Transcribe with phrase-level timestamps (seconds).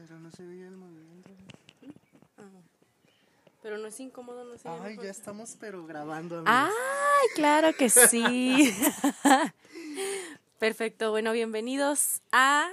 [0.00, 1.28] Pero no se veía el movimiento.
[2.38, 2.42] Ah.
[3.62, 4.66] Pero no es incómodo, no sé.
[4.66, 6.38] Ay, ya estamos pero grabando.
[6.38, 6.54] amigos.
[6.54, 8.74] Ay, claro que sí.
[10.58, 12.70] Perfecto, bueno, bienvenidos a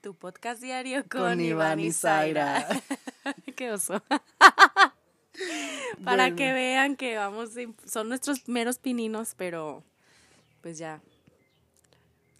[0.00, 2.66] tu podcast diario con, Con Iván y Zaira.
[3.56, 4.02] Qué oso.
[6.04, 6.36] Para Bueno.
[6.36, 7.50] que vean que vamos,
[7.86, 9.84] son nuestros meros pininos, pero
[10.60, 11.00] pues ya,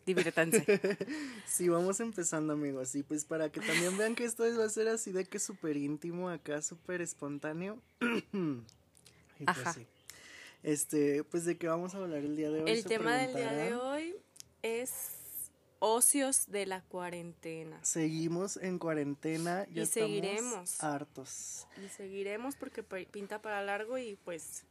[0.07, 0.65] diviértanse.
[1.47, 2.95] Sí, vamos empezando, amigos.
[2.95, 5.77] Y pues para que también vean que esto va a ser así de que súper
[5.77, 7.81] íntimo, acá súper espontáneo.
[8.01, 9.73] y pues Ajá.
[9.75, 9.87] sí.
[10.63, 12.71] Este, pues de qué vamos a hablar el día de hoy.
[12.71, 14.17] El tema del día de hoy
[14.63, 14.91] es
[15.79, 17.79] ocios de la cuarentena.
[17.85, 19.67] Seguimos en cuarentena.
[19.73, 20.83] Ya Y seguiremos.
[20.83, 21.67] hartos.
[21.85, 24.65] Y seguiremos porque pinta para largo y pues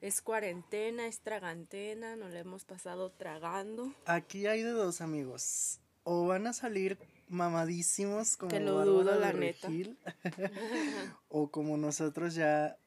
[0.00, 3.92] es cuarentena, es tragantena, nos la hemos pasado tragando.
[4.06, 5.80] Aquí hay de dos amigos.
[6.04, 6.98] O van a salir
[7.28, 9.68] mamadísimos como Que lo dudo, la neta.
[11.28, 12.78] O como nosotros ya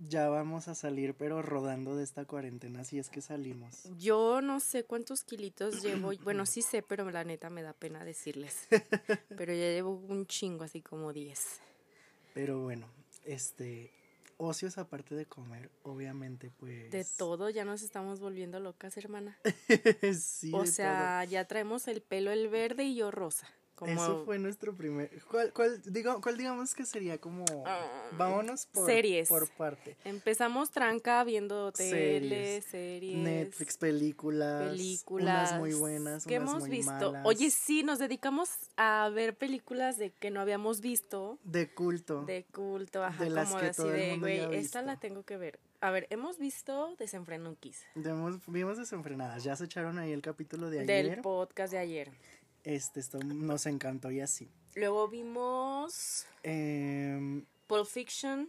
[0.00, 3.84] ya vamos a salir pero rodando de esta cuarentena si es que salimos.
[3.98, 8.04] Yo no sé cuántos kilitos llevo, bueno, sí sé, pero la neta me da pena
[8.04, 8.66] decirles.
[9.36, 11.60] Pero ya llevo un chingo, así como 10.
[12.34, 12.86] Pero bueno,
[13.24, 13.92] este
[14.40, 19.38] ocios aparte de comer, obviamente pues De todo, ya nos estamos volviendo locas, hermana.
[20.18, 23.46] sí, O sea, ya traemos el pelo el verde y yo rosa.
[23.80, 28.66] Como Eso fue nuestro primer ¿Cuál cuál digo, cuál digamos que sería como Ah, vámonos
[28.66, 29.26] por series.
[29.28, 29.96] por parte?
[30.04, 32.20] Empezamos tranca viendo tele,
[32.60, 32.64] Series.
[32.66, 33.16] series.
[33.16, 36.92] Netflix, películas, películas unas muy buenas, que hemos muy visto.
[36.92, 37.22] malas.
[37.26, 42.24] Oye, sí, nos dedicamos a ver películas de que no habíamos visto de culto.
[42.26, 45.38] de culto, ajá, De las como que así todo de, güey, esta la tengo que
[45.38, 45.58] ver.
[45.82, 50.80] A ver, hemos visto Desenfrenunquis Vimos, vimos desenfrenadas, ya se echaron ahí el capítulo de
[50.80, 51.06] ayer.
[51.12, 52.10] del podcast de ayer.
[52.64, 54.50] Este, esto nos encantó y así.
[54.74, 58.48] Luego vimos Em, Pulp Fiction.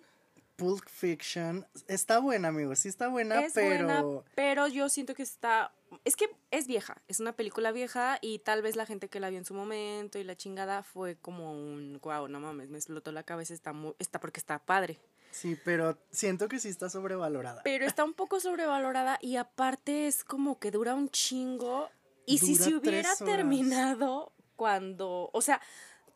[0.55, 5.23] Pulp Fiction, está buena, amigos, sí está buena, es pero buena, pero yo siento que
[5.23, 5.73] está.
[6.05, 9.29] Es que es vieja, es una película vieja y tal vez la gente que la
[9.29, 11.99] vio en su momento y la chingada fue como un.
[12.03, 14.99] Wow, no mames, me explotó la cabeza, está, mu- está porque está padre.
[15.31, 17.61] sí, pero siento que sí está sobrevalorada.
[17.63, 21.89] Pero está un poco sobrevalorada y aparte es como que dura un chingo.
[22.25, 25.29] Y si se hubiera terminado cuando.
[25.33, 25.61] O sea,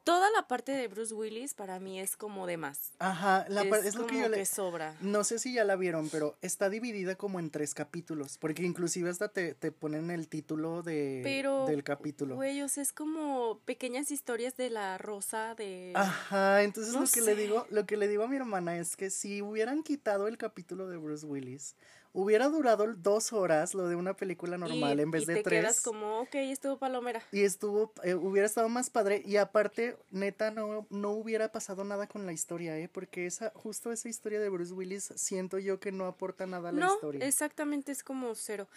[0.06, 2.94] toda la parte de Bruce Willis para mí es como de más.
[3.00, 4.46] Ajá, la es, es, lo que yo le...
[4.46, 4.96] sobra.
[5.02, 9.10] No sé si ya la vieron, pero está dividida como en tres capítulos, porque inclusive
[9.10, 12.36] hasta te, te ponen el título de, Pero, del capítulo.
[12.36, 15.92] Güey, o sea, es como pequeñas historias de la rosa de.
[15.96, 18.96] Ajá, entonces No lo que le digo, lo que le digo a mi hermana es
[18.96, 21.76] que si hubieran quitado el capítulo de Bruce Willis,
[22.16, 25.44] hubiera durado dos horas lo de una película normal y- en vez y de te
[25.44, 25.62] tres.
[25.62, 27.22] quedas como, ok, estuvo palomera.
[27.32, 29.22] Y estuvo, eh, hubiera estado más padre.
[29.26, 32.88] Y aparte, neta, no, no hubiera pasado nada con la historia, ¿eh?
[32.88, 36.72] Porque esa, justo esa historia de Bruce Willis, siento yo que no aporta nada a
[36.72, 37.26] la No, historia.
[37.28, 38.68] exactamente, es como cero.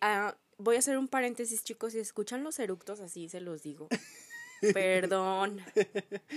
[0.00, 3.88] Ah, voy a hacer un paréntesis, chicos, si escuchan los eructos así, se los digo.
[4.74, 5.60] Perdón,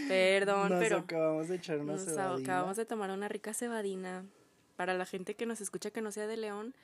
[0.08, 2.34] perdón, Nos pero acabamos de echar una nos cebadina.
[2.54, 4.26] acabamos de tomar una rica cebadina.
[4.75, 6.75] Para la gente que nos escucha que no sea de León,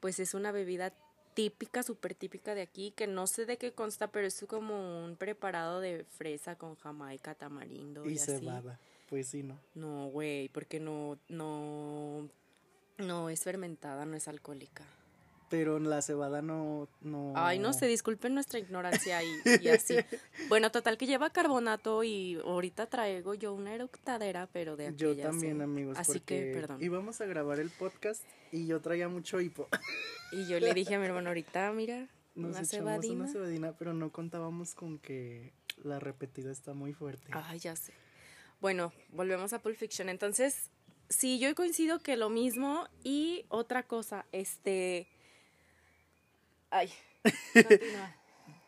[0.00, 0.92] pues es una bebida
[1.34, 5.16] típica, súper típica de aquí, que no sé de qué consta, pero es como un
[5.16, 8.38] preparado de fresa con jamaica, tamarindo y, Y así.
[8.38, 8.78] cebada.
[9.08, 9.58] Pues sí, ¿no?
[9.74, 12.28] No, güey, porque no, no,
[12.98, 14.84] no es fermentada, no es alcohólica.
[15.52, 17.34] Pero la cebada no, no.
[17.36, 19.28] Ay, no sé, disculpen nuestra ignorancia y,
[19.60, 19.96] y así.
[20.48, 25.30] Bueno, total que lleva carbonato y ahorita traigo yo una eructadera, pero de Yo aquellas,
[25.32, 25.64] también, ¿eh?
[25.64, 25.98] amigos.
[25.98, 26.82] Así porque que, perdón.
[26.82, 29.68] Íbamos a grabar el podcast y yo traía mucho hipo.
[30.32, 33.14] Y yo le dije a mi hermano, ahorita, mira, Nos una cebadina.
[33.24, 35.52] una cebadina, pero no contábamos con que
[35.84, 37.30] la repetida está muy fuerte.
[37.32, 37.92] Ay, ya sé.
[38.62, 40.08] Bueno, volvemos a Pulp Fiction.
[40.08, 40.70] Entonces,
[41.10, 42.88] sí, yo coincido que lo mismo.
[43.04, 45.08] Y otra cosa, este.
[46.72, 46.90] Ay.
[47.52, 48.16] continúa.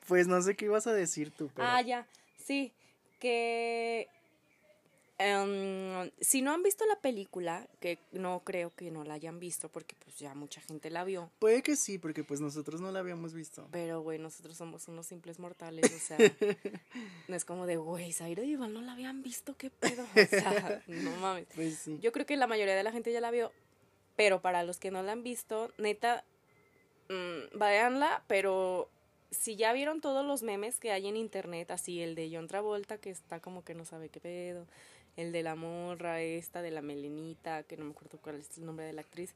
[0.07, 1.67] Pues no sé qué ibas a decir tú, pero.
[1.67, 2.07] Ah, ya.
[2.37, 2.73] Sí,
[3.19, 4.09] que.
[5.17, 9.71] em, si no han visto la película, que no creo que no la hayan visto,
[9.71, 11.31] porque pues ya mucha gente la vio.
[11.39, 13.67] Puede que sí, porque pues nosotros no la habíamos visto.
[13.73, 16.19] Pero, güey, nosotros somos unos simples mortales, o sea,
[17.29, 20.27] no es como de, güey, Zaira y Iván no la habían visto, qué pedo, o
[20.27, 21.47] sea, no mames.
[21.55, 21.99] Pues sí.
[22.03, 23.51] Yo creo que la mayoría de la gente ya la vio,
[24.17, 26.25] pero para los que no la han visto, neta,
[27.09, 28.89] mm, véanla, pero
[29.31, 32.99] si ya vieron todos los memes que hay en internet, así el de John Travolta,
[32.99, 34.67] que está como que no sabe qué pedo,
[35.17, 38.67] el de la morra esta, de la melenita, que no me acuerdo cuál es el
[38.67, 39.35] nombre de la actriz.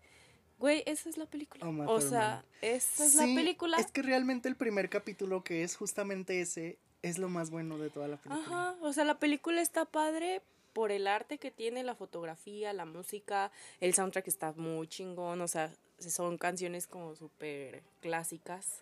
[0.58, 1.66] Güey, esa es la película.
[1.66, 3.76] Uma o sea, esa es Sí, la película.
[3.78, 7.90] Es que realmente el primer capítulo, que es justamente ese, es lo más bueno de
[7.90, 8.44] toda la película.
[8.44, 10.42] Ajá, o sea, la película está padre
[10.78, 15.48] por el arte que tiene, la fotografía, la música, el soundtrack está muy chingón, o
[15.48, 18.80] sea, son canciones como súper clásicas,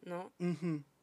[0.00, 0.32] ¿no?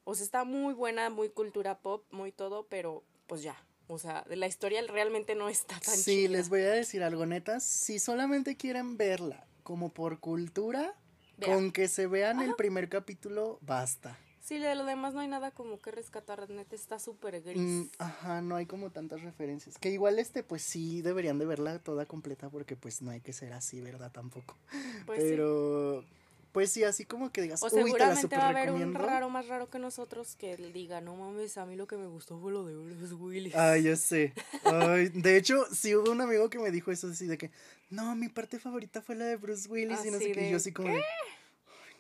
[0.04, 3.56] O sea, está muy buena, muy cultura pop, muy todo, pero pues ya.
[3.86, 6.30] O sea, la historia realmente no está tan Sí, chida.
[6.30, 7.64] les voy a decir algo, netas.
[7.64, 10.96] Si solamente quieren verla como por cultura,
[11.38, 11.52] Vean.
[11.54, 14.18] con que se vean el primer capítulo, basta.
[14.52, 17.58] Sí, de lo demás no hay nada como que rescatar, neta, está súper gris.
[17.58, 19.78] Mm, ajá, no hay como tantas referencias.
[19.78, 23.32] Que igual este, pues sí, deberían de verla toda completa porque pues no hay que
[23.32, 24.12] ser así, ¿verdad?
[24.12, 24.58] Tampoco.
[25.06, 25.30] Pues sí.
[25.30, 26.04] Pero,
[26.52, 28.94] pues sí, así como que digas, O uy, te la super va a haber un
[28.94, 32.38] raro más raro que nosotros que diga, no mames, a mí lo que me gustó
[32.38, 33.56] fue lo de Bruce Willis.
[33.56, 34.34] Ay, ya sé.
[34.66, 37.52] Ay, de hecho, sí hubo un amigo que me dijo eso así de que,
[37.90, 40.50] no, mi parte favorita fue la de Bruce Willis y no sé qué.
[40.50, 41.02] Y yo así como de, "Ay,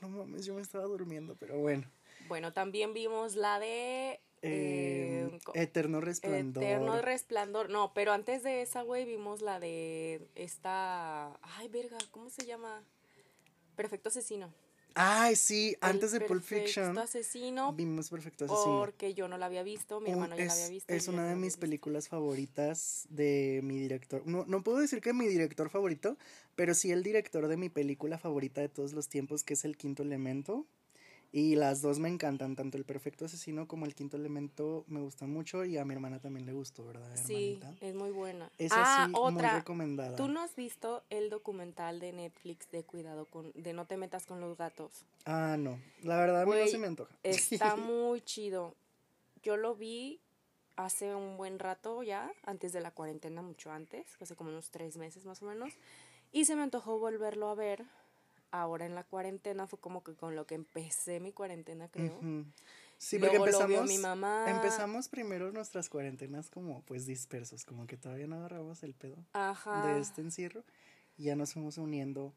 [0.01, 1.87] no mames, yo me estaba durmiendo, pero bueno.
[2.31, 4.21] Bueno, también vimos la de...
[4.41, 6.63] Eh, eh, Eterno Resplandor.
[6.63, 7.69] Eterno Resplandor.
[7.69, 11.37] No, pero antes de esa, güey, vimos la de esta...
[11.41, 12.85] Ay, verga, ¿cómo se llama?
[13.75, 14.53] Perfecto Asesino.
[14.95, 18.79] Ay, sí, El antes de Pulp Fiction Perfecto Asesino, vimos Perfecto Asesino.
[18.79, 20.93] porque yo no la había visto, mi hermano ya la había visto.
[20.93, 24.25] es una de mis películas favoritas de mi director.
[24.25, 26.17] No, no puedo decir que mi director favorito,
[26.55, 29.75] pero sí el director de mi película favorita de todos los tiempos, que es El
[29.75, 30.65] Quinto Elemento.
[31.33, 35.31] Y las dos me encantan, tanto El Perfecto Asesino como El Quinto Elemento me gustan
[35.31, 37.85] mucho y a mi hermana también le gustó, ¿verdad, Sí, hermanita?
[37.85, 38.51] es muy buena.
[38.57, 39.55] Esa ah, sí, muy otra.
[39.55, 40.17] recomendada.
[40.17, 44.25] ¿Tú no has visto el documental de Netflix de cuidado con, de no te metas
[44.25, 45.05] con los gatos?
[45.25, 47.15] Ah, no, la verdad a mí no se me antoja.
[47.23, 48.75] Está muy chido.
[49.41, 50.19] Yo lo vi
[50.75, 54.97] hace un buen rato ya, antes de la cuarentena, mucho antes, hace como unos tres
[54.97, 55.73] meses más o menos.
[56.33, 57.85] Y se me antojó volverlo a ver.
[58.51, 62.19] Ahora en la cuarentena fue como que con lo que empecé mi cuarentena, creo.
[62.97, 64.45] Sí, porque Luego lo vio empezamos, mi mamá.
[64.47, 69.17] empezamos primero nuestras cuarentenas como pues dispersos, como que todavía no agarramos el pedo.
[69.33, 69.87] Ajá.
[69.87, 70.63] de este encierro
[71.17, 72.33] y ya nos fuimos uniendo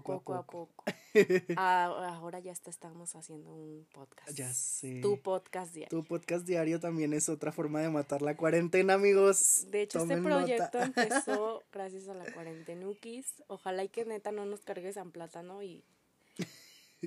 [0.00, 0.84] poco, poco a poco.
[0.86, 1.54] a poco.
[1.56, 1.84] Ah,
[2.16, 4.32] ahora ya está, estamos haciendo un podcast.
[4.32, 5.00] Ya sé.
[5.02, 5.90] Tu podcast diario.
[5.90, 9.66] Tu podcast diario también es otra forma de matar la cuarentena, amigos.
[9.70, 11.02] De hecho, Tomen este proyecto nota.
[11.02, 13.42] empezó gracias a la cuarentenukis.
[13.48, 15.84] Ojalá y que neta no nos cargue San Plátano y,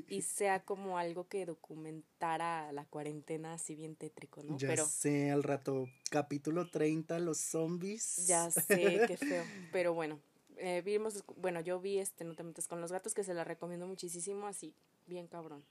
[0.08, 4.58] y sea como algo que documentara la cuarentena así bien tétrico, ¿no?
[4.60, 8.28] Ya Pero sé, al rato, capítulo 30, los zombies.
[8.28, 9.44] ya sé, qué feo.
[9.72, 10.20] Pero bueno,
[10.58, 13.44] eh, vimos, bueno, yo vi este No te metas con los gatos, que se la
[13.44, 14.74] recomiendo muchísimo, así,
[15.08, 15.64] bien cabrón.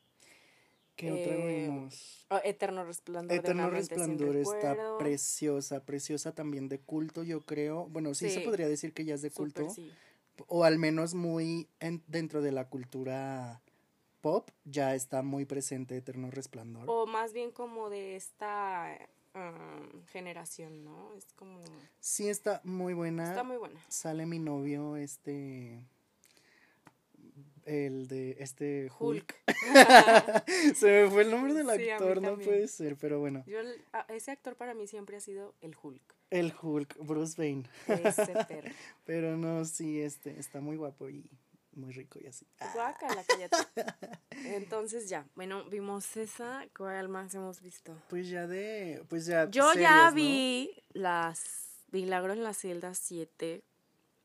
[0.96, 2.25] ¿Qué otra eh, vimos?
[2.31, 3.36] Oh, Eterno Resplandor.
[3.36, 7.86] Eterno Resplandor está preciosa, preciosa también de culto, yo creo.
[7.86, 9.69] Bueno, sí, se podría decir que ya es de culto.
[9.70, 9.92] sí.
[10.48, 13.60] O al menos muy en- dentro de la cultura
[14.20, 16.84] pop, ya está muy presente Eterno Resplandor.
[16.88, 18.96] O más bien como de esta
[19.34, 21.14] um, generación, ¿no?
[21.14, 21.60] Es como...
[22.00, 23.28] Sí, está muy buena.
[23.28, 23.81] Está muy buena.
[23.88, 25.84] Sale mi novio, este.
[27.64, 29.34] El de este Hulk.
[29.46, 29.54] Hulk.
[30.76, 33.42] Se me fue el nombre del Sí, actor, no puede ser, pero bueno.
[33.46, 33.58] Yo,
[34.08, 36.14] ese actor para mí siempre ha sido el Hulk.
[36.31, 37.64] El Hulk, Bruce Wayne.
[37.86, 38.70] Ese perro.
[39.04, 41.31] Pero no, sí, este, está muy guapo y
[41.76, 42.47] muy rico y así.
[42.61, 43.56] Ah, Guácala, cállate.
[44.44, 46.67] Entonces ya, bueno, vimos esa.
[46.76, 47.97] ¿Cuál más hemos visto?
[48.09, 49.05] Pues ya de.
[49.09, 49.49] Pues ya.
[49.50, 50.17] Yo series, ya ¿no?
[50.17, 53.63] vi las Milagro en la celda 7.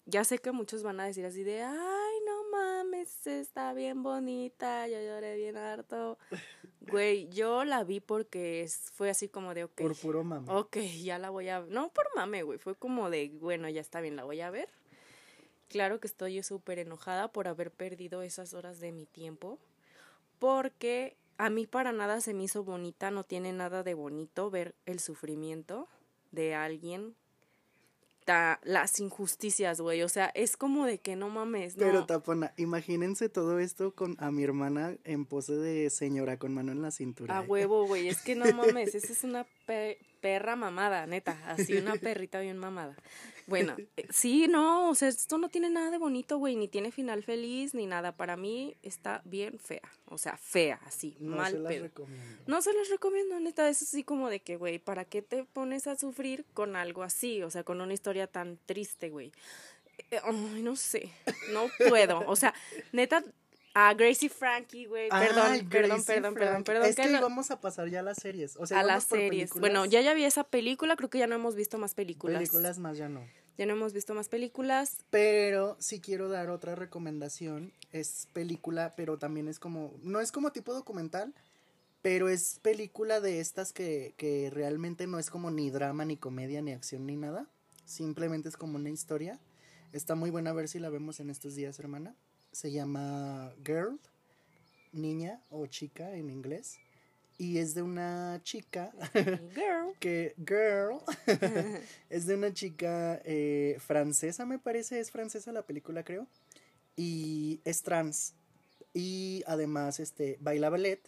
[0.06, 4.88] Ya sé que muchos van a decir así de, ay, no mames, está bien bonita,
[4.88, 6.18] yo lloré bien harto.
[6.82, 10.52] Güey, yo la vi porque fue así como de, ok, Por puro mame.
[10.52, 14.02] ok, ya la voy a No por mame, güey, fue como de, bueno, ya está
[14.02, 14.70] bien, la voy a ver.
[15.70, 19.60] Claro que estoy súper enojada por haber perdido esas horas de mi tiempo,
[20.40, 24.76] porque a mí para nada se me hizo bonita, no tiene nada de bonito ver
[24.86, 25.88] el sufrimiento
[26.32, 27.16] de alguien,
[28.26, 31.86] ta- las injusticias, güey, o sea, es como de que no mames, no.
[31.86, 36.72] Pero Tapona, imagínense todo esto con a mi hermana en pose de señora con mano
[36.72, 37.38] en la cintura.
[37.38, 37.48] A ¿eh?
[37.48, 41.96] huevo, güey, es que no mames, esa es una pe- perra mamada, neta, así una
[41.96, 42.96] perrita bien mamada.
[43.48, 46.92] Bueno, eh, sí, no, o sea, esto no tiene nada de bonito, güey, ni tiene
[46.92, 48.16] final feliz, ni nada.
[48.16, 51.84] Para mí está bien fea, o sea, fea, así, No mal se las pedo.
[51.86, 52.44] recomiendo.
[52.46, 55.88] No se los recomiendo, neta, es así como de que, güey, ¿para qué te pones
[55.88, 57.42] a sufrir con algo así?
[57.42, 59.32] O sea, con una historia tan triste, güey.
[60.12, 61.12] Eh, Ay, no sé,
[61.52, 62.54] no puedo, o sea,
[62.92, 63.24] neta,
[63.88, 67.90] a Gracie Frankie, güey, perdón, perdón, perdón, perdón, perdón, Es que, no- íbamos a pasar
[67.90, 68.58] ya a las series.
[68.58, 69.30] O sea, a las series.
[69.30, 69.60] películas.
[69.62, 72.38] Bueno, ya ya vi esa película, creo que ya no hemos visto más películas.
[72.40, 73.22] Películas más ya no.
[73.58, 74.98] Ya no hemos visto más películas.
[75.10, 77.74] Pero sí quiero dar otra recomendación.
[77.92, 79.94] Es película, pero también es como.
[80.02, 81.34] No es como tipo documental,
[82.02, 86.62] pero es película de estas que, que realmente no es como ni drama, ni comedia,
[86.62, 87.48] ni acción, ni nada.
[87.86, 89.40] Simplemente es como una historia.
[89.92, 92.16] Está muy buena a ver si la vemos en estos días, hermana.
[92.52, 94.00] Se llama Girl,
[94.92, 96.80] niña o chica en inglés.
[97.38, 98.92] Y es de una chica.
[99.14, 99.94] Girl.
[100.00, 101.00] que, girl.
[102.10, 105.00] es de una chica eh, francesa, me parece.
[105.00, 106.28] Es francesa la película, creo.
[106.98, 108.36] Y es trans.
[108.94, 111.02] Y además, este, baila ballet.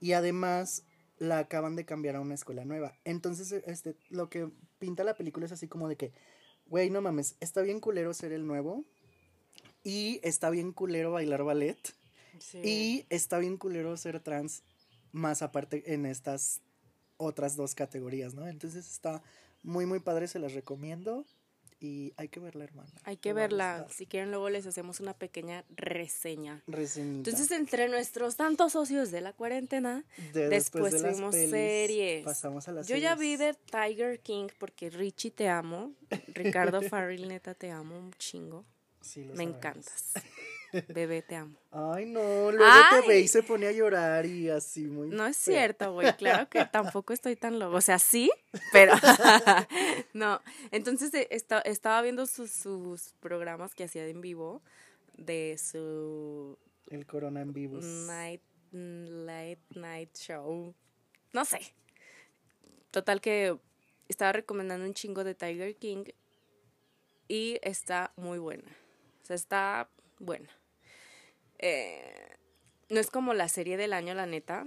[0.00, 0.82] Y además
[1.18, 2.98] la acaban de cambiar a una escuela nueva.
[3.04, 6.12] Entonces, este, lo que pinta la película es así como de que,
[6.66, 8.84] güey, no mames, está bien culero ser el nuevo.
[9.84, 11.78] Y está bien culero bailar ballet.
[12.40, 12.58] Sí.
[12.64, 14.62] Y está bien culero ser trans,
[15.12, 16.62] más aparte en estas
[17.16, 18.48] otras dos categorías, ¿no?
[18.48, 19.22] Entonces está
[19.62, 21.24] muy, muy padre, se las recomiendo.
[21.80, 22.90] Y hay que verla, hermana.
[23.04, 23.86] Hay que verla.
[23.90, 26.62] Si quieren, luego les hacemos una pequeña reseña.
[26.66, 27.28] Reseñita.
[27.30, 32.24] Entonces, entre nuestros tantos socios de la cuarentena, De- después de las tuvimos pelis, series.
[32.24, 33.38] Pasamos a las yo ya series.
[33.38, 35.92] vi de Tiger King porque Richie te amo.
[36.28, 38.64] Ricardo Farrell, neta, te amo un chingo.
[39.04, 39.56] Sí, lo Me sabemos.
[39.56, 40.12] encantas.
[40.88, 41.56] Bebé, te amo.
[41.70, 43.00] Ay, no, luego Ay.
[43.02, 45.08] te ve y se pone a llorar y así muy.
[45.08, 45.54] No es feo.
[45.54, 46.12] cierto, güey.
[46.16, 47.76] Claro que tampoco estoy tan loco.
[47.76, 48.28] O sea, sí,
[48.72, 48.92] pero
[50.14, 50.40] no.
[50.72, 54.62] Entonces eh, esta- estaba viendo sus, sus programas que hacía en vivo
[55.16, 56.58] de su
[56.88, 57.84] El corona en vivos.
[57.84, 58.42] night
[58.72, 60.74] late night show.
[61.32, 61.60] No sé.
[62.90, 63.56] Total que
[64.08, 66.04] estaba recomendando un chingo de Tiger King
[67.28, 68.64] y está muy buena.
[69.24, 69.88] O sea, está
[70.18, 70.50] buena.
[71.58, 72.36] Eh,
[72.90, 74.66] no es como la serie del año, la neta,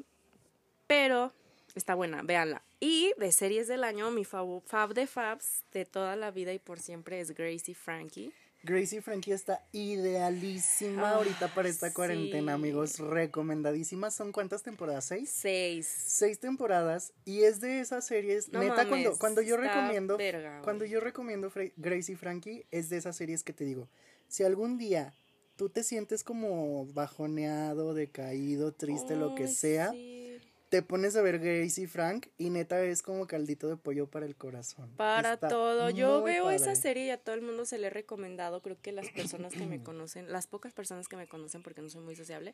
[0.87, 1.31] pero
[1.75, 2.63] está buena, véanla.
[2.79, 6.79] Y de series del año, mi fab de fabs de toda la vida y por
[6.79, 8.33] siempre es Gracie Frankie.
[8.63, 12.97] Gracie Frankie está idealísima Ah, ahorita para esta cuarentena, amigos.
[12.97, 14.15] Recomendadísimas.
[14.15, 15.05] ¿Son cuántas temporadas?
[15.05, 15.29] ¿Seis?
[15.29, 15.87] Seis.
[15.87, 17.13] Seis temporadas.
[17.25, 18.51] Y es de esas series.
[18.51, 20.17] No neta, cuando, mames, cuando yo recomiendo.
[20.17, 23.87] verga, cuando yo recomiendo Gracie Frankie, es de esas series que te digo.
[24.27, 25.13] Si algún día
[25.55, 29.91] tú te sientes como bajoneado, decaído, triste, lo que sea.
[29.91, 30.39] sí.
[30.69, 34.35] te pones a ver Gracie Frank y neta es como caldito de pollo para el
[34.35, 34.91] corazón.
[34.97, 35.89] Para Está todo.
[35.89, 36.75] Yo veo esa padre.
[36.81, 38.61] serie y a todo el mundo se le he recomendado.
[38.61, 41.89] Creo que las personas que me conocen, las pocas personas que me conocen porque no
[41.89, 42.53] soy muy sociable,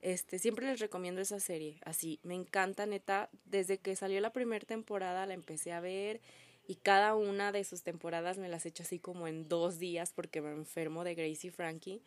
[0.00, 1.78] este, siempre les recomiendo esa serie.
[1.84, 3.30] Así, me encanta, neta.
[3.44, 6.20] Desde que salió la primera temporada la empecé a ver
[6.66, 10.12] y cada una de sus temporadas me las he hecho así como en dos días
[10.12, 12.02] porque me enfermo de Gracie Frankie.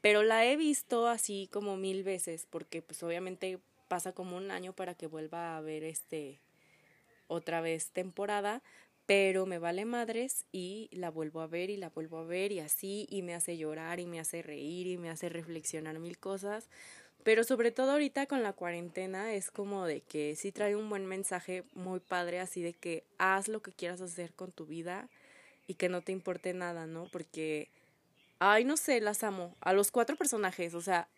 [0.00, 4.72] Pero la he visto así como mil veces porque pues obviamente pasa como un año
[4.72, 6.40] para que vuelva a ver este
[7.26, 8.62] otra vez temporada,
[9.06, 12.60] pero me vale madres y la vuelvo a ver y la vuelvo a ver y
[12.60, 16.68] así y me hace llorar y me hace reír y me hace reflexionar mil cosas.
[17.24, 21.06] Pero sobre todo ahorita con la cuarentena es como de que sí trae un buen
[21.06, 25.08] mensaje muy padre así de que haz lo que quieras hacer con tu vida
[25.66, 27.08] y que no te importe nada, ¿no?
[27.12, 27.68] Porque,
[28.38, 29.54] ay, no sé, las amo.
[29.60, 31.08] A los cuatro personajes, o sea,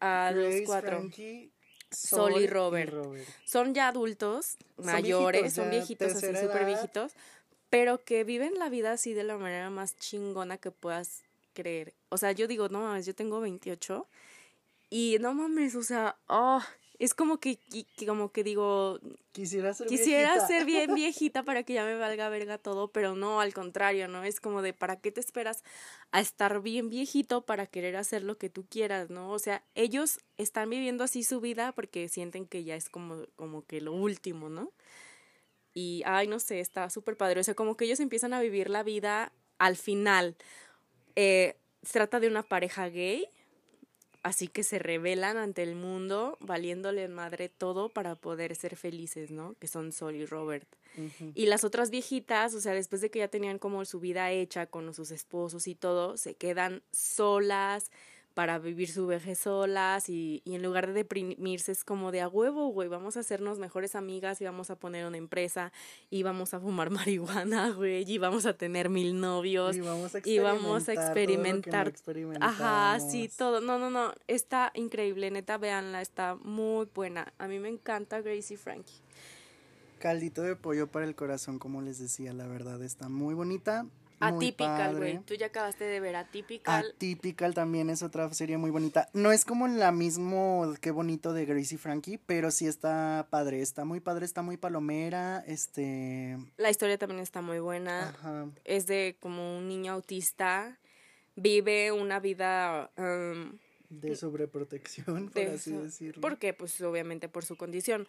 [0.00, 0.98] a Grace, los cuatro.
[0.98, 1.50] Frankie,
[1.90, 2.92] Sol y Robert.
[2.92, 3.28] Robert.
[3.44, 7.12] Son ya adultos, Son mayores, son viejitos así, súper viejitos,
[7.68, 11.22] pero que viven la vida así de la manera más chingona que puedas
[11.52, 11.92] creer.
[12.08, 14.06] O sea, yo digo, no mames, yo tengo 28
[14.94, 16.60] y no mames, o sea, oh,
[16.98, 17.56] es como que,
[17.96, 19.00] que- como que digo,
[19.32, 20.46] Quisiera ser quisiera viejita.
[20.46, 24.22] ser bien viejita para que ya me valga verga todo, pero no, al contrario, ¿no?
[24.22, 25.64] Es como de, ¿para qué te esperas
[26.10, 29.30] a estar bien viejito para querer hacer lo que tú quieras, ¿no?
[29.30, 33.64] O sea, ellos están viviendo así su vida porque sienten que ya es como, como
[33.64, 34.70] que lo último, ¿no?
[35.74, 37.40] Y, ay, no sé, está súper padre.
[37.40, 40.36] O sea, como que ellos empiezan a vivir la vida al final.
[41.16, 43.26] Eh, se trata de una pareja gay,
[44.22, 49.54] así que se rebelan ante el mundo, valiéndole madre todo para poder ser felices, ¿no?
[49.58, 50.68] Que son Sol y Robert.
[51.34, 54.66] Y las otras viejitas, o sea, después de que ya tenían como su vida hecha
[54.66, 57.90] con sus esposos y todo, se quedan solas
[58.34, 62.28] para vivir su vejez solas y, y en lugar de deprimirse es como de a
[62.28, 65.72] huevo, güey, vamos a hacernos mejores amigas y vamos a poner una empresa
[66.10, 69.76] y vamos a fumar marihuana, güey, y vamos a tener mil novios.
[69.76, 71.88] Y vamos a y vamos a experimentar.
[71.88, 72.48] experimentar.
[72.48, 73.60] Ajá, sí, todo.
[73.60, 74.12] No, no, no.
[74.26, 77.32] Está increíble, neta, véanla, está muy buena.
[77.38, 78.94] A mí me encanta Gracie Frankie.
[79.98, 83.86] Caldito de pollo para el corazón, como les decía, la verdad está muy bonita.
[84.28, 85.18] Atypical, güey.
[85.20, 86.92] Tú ya acabaste de ver Atypical.
[86.94, 89.08] Atypical también es otra serie muy bonita.
[89.12, 93.62] No es como la mismo Qué bonito de Gracie Frankie, pero sí está padre.
[93.62, 95.42] Está muy padre, está muy palomera.
[95.46, 96.38] Este.
[96.56, 98.10] La historia también está muy buena.
[98.10, 98.46] Ajá.
[98.64, 100.78] Es de como un niño autista.
[101.34, 103.58] Vive una vida um,
[104.00, 106.20] De sobreprotección, por así decirlo.
[106.20, 108.08] Porque, pues, obviamente por su condición.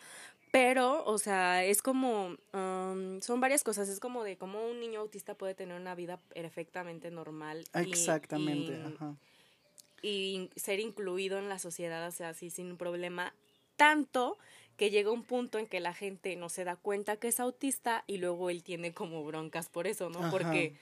[0.51, 3.89] Pero, o sea, es como, son varias cosas.
[3.89, 7.65] Es como de cómo un niño autista puede tener una vida perfectamente normal.
[7.73, 9.15] Exactamente, y, ajá.
[10.01, 13.33] Y ser incluido en la sociedad, o sea, así sin problema.
[13.75, 14.37] Tanto
[14.77, 18.03] que llega un punto en que la gente no se da cuenta que es autista
[18.07, 20.29] y luego él tiene como broncas por eso, ¿no?
[20.31, 20.75] Porque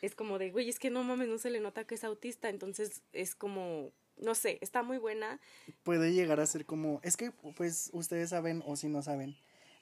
[0.00, 2.50] es como de, güey, es que no mames, no se le nota que es autista,
[2.50, 5.40] entonces es como, no sé, está muy buena.
[5.82, 9.36] Puede llegar a ser como, es que pues ustedes saben o si no saben,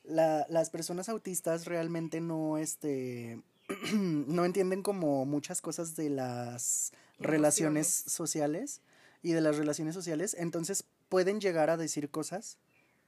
[0.04, 3.40] la, las personas autistas realmente no, este,
[3.94, 8.80] no entienden como muchas cosas de las relaciones sociales
[9.22, 12.58] y de las relaciones sociales, entonces pueden llegar a decir cosas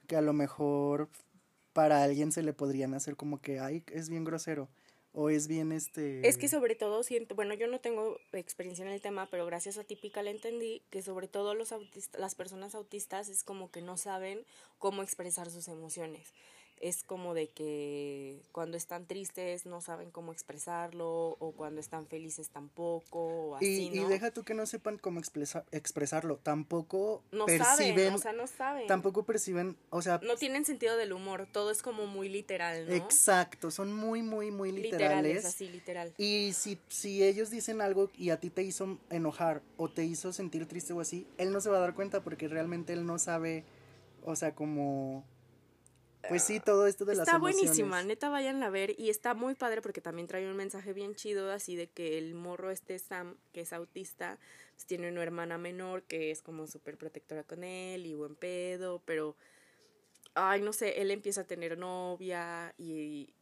[0.07, 1.09] que a lo mejor
[1.73, 4.69] para alguien se le podrían hacer como que, ay, es bien grosero.
[5.11, 6.27] O es bien este...
[6.27, 9.77] Es que sobre todo siento, bueno, yo no tengo experiencia en el tema, pero gracias
[9.77, 13.81] a Típica le entendí que sobre todo los autistas, las personas autistas es como que
[13.81, 14.45] no saben
[14.77, 16.33] cómo expresar sus emociones
[16.79, 22.49] es como de que cuando están tristes no saben cómo expresarlo o cuando están felices
[22.49, 28.13] tampoco o así, y, y deja tú que no sepan cómo expresarlo, tampoco no perciben,
[28.13, 28.87] o sea, no saben.
[28.87, 32.93] Tampoco perciben, o sea, no tienen sentido del humor, todo es como muy literal, ¿no?
[32.93, 34.91] Exacto, son muy muy muy literales.
[34.91, 36.13] Literales, así literal.
[36.17, 40.31] Y si si ellos dicen algo y a ti te hizo enojar o te hizo
[40.33, 43.19] sentir triste o así, él no se va a dar cuenta porque realmente él no
[43.19, 43.63] sabe,
[44.23, 45.25] o sea, como
[46.27, 49.55] pues sí, todo esto de las Está buenísima, neta vayan a ver y está muy
[49.55, 53.37] padre porque también trae un mensaje bien chido así de que el morro este Sam,
[53.53, 54.37] que es autista,
[54.75, 59.01] pues tiene una hermana menor que es como súper protectora con él y buen pedo,
[59.05, 59.37] pero,
[60.33, 63.33] ay, no sé, él empieza a tener novia y,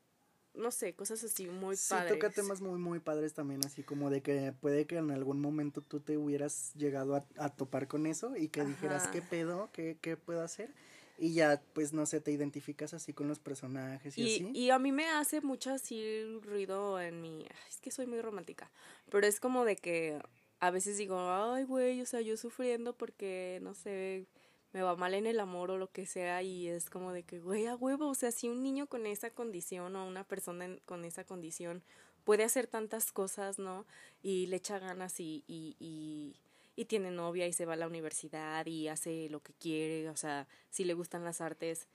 [0.53, 2.13] no sé, cosas así muy padres.
[2.13, 5.39] Sí, toca temas muy, muy padres también, así como de que puede que en algún
[5.41, 9.69] momento tú te hubieras llegado a, topar con eso y que dijeras, ¿qué pedo?
[9.73, 10.73] ¿Qué, ¿Qué puedo hacer?
[11.17, 14.51] Y ya pues no sé, te identificas así con los personajes y, así.
[14.53, 18.71] Y a mí me hace mucho así ruido en mi, es que soy muy romántica,
[19.09, 20.21] pero es como de que
[20.59, 24.27] a veces digo, ay güey, o sea, yo sufriendo porque no sé,
[24.73, 27.39] me va mal en el amor o lo que sea y es como de que,
[27.39, 31.05] güey, a huevo, o sea, si un niño con esa condición o una persona con
[31.05, 31.83] esa condición
[32.23, 33.85] puede hacer tantas cosas, ¿no?
[34.21, 36.35] Y le echa ganas y, y y
[36.85, 40.47] tiene novia y se va a la universidad y hace lo que quiere, o sea,
[40.69, 41.87] si le gustan las artes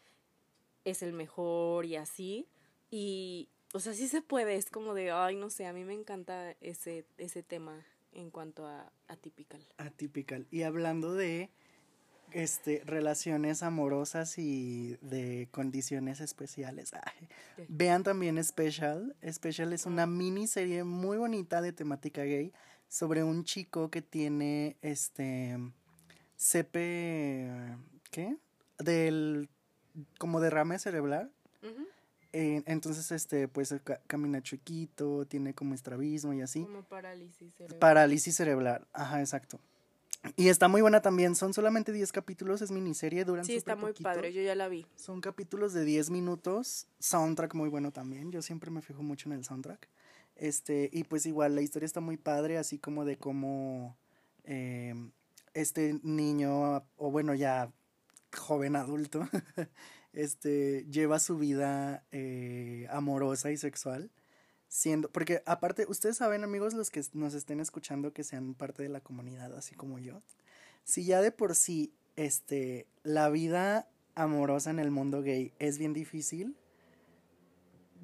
[0.84, 2.48] es el mejor y así.
[2.90, 5.94] Y, o sea, sí se puede, es como de, ay, no sé, a mí me
[5.94, 9.64] encanta ese, ese tema en cuanto a atypical.
[9.78, 10.46] Atypical.
[10.50, 11.50] Y hablando de
[12.32, 16.92] este relaciones amorosas y de condiciones especiales.
[17.68, 19.14] vean también Special.
[19.30, 22.52] Special es una miniserie muy bonita de temática gay
[22.92, 25.57] sobre un chico que tiene este
[26.37, 27.48] CP
[28.11, 28.37] ¿qué?
[28.78, 29.48] del
[30.18, 31.33] como derrame cerebral.
[32.35, 33.74] Eh, entonces, este, pues
[34.07, 36.64] camina chiquito, tiene como estrabismo y así.
[36.64, 37.78] Como parálisis cerebral.
[37.78, 39.59] Parálisis cerebral, ajá, exacto.
[40.37, 43.92] Y está muy buena también, son solamente 10 capítulos, es miniserie, duran Sí, está muy
[43.94, 44.87] padre, yo ya la vi.
[44.96, 49.37] Son capítulos de 10 minutos, soundtrack muy bueno también, yo siempre me fijo mucho en
[49.37, 49.88] el soundtrack.
[50.42, 53.96] Este, y pues igual la historia está muy padre, así como de cómo
[54.42, 55.12] em,
[55.55, 57.72] este niño, o bueno, ya
[58.37, 59.28] joven adulto,
[60.12, 64.11] este, lleva su vida eh, amorosa y sexual.
[64.66, 68.88] Siendo, porque aparte, ustedes saben, amigos, los que nos estén escuchando que sean parte de
[68.88, 70.22] la comunidad, así como yo,
[70.83, 75.92] si ya de por sí, este, la vida amorosa en el mundo gay es bien
[75.92, 76.57] difícil,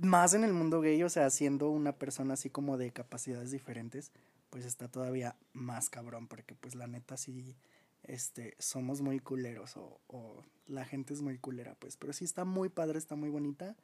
[0.00, 4.12] más en el mundo gay, o sea, siendo una persona así como de capacidades diferentes,
[4.50, 7.56] pues está todavía más cabrón, porque pues la neta sí,
[8.04, 12.44] este, somos muy culeros o, o la gente es muy culera, pues, pero sí está
[12.44, 13.76] muy padre, está muy bonita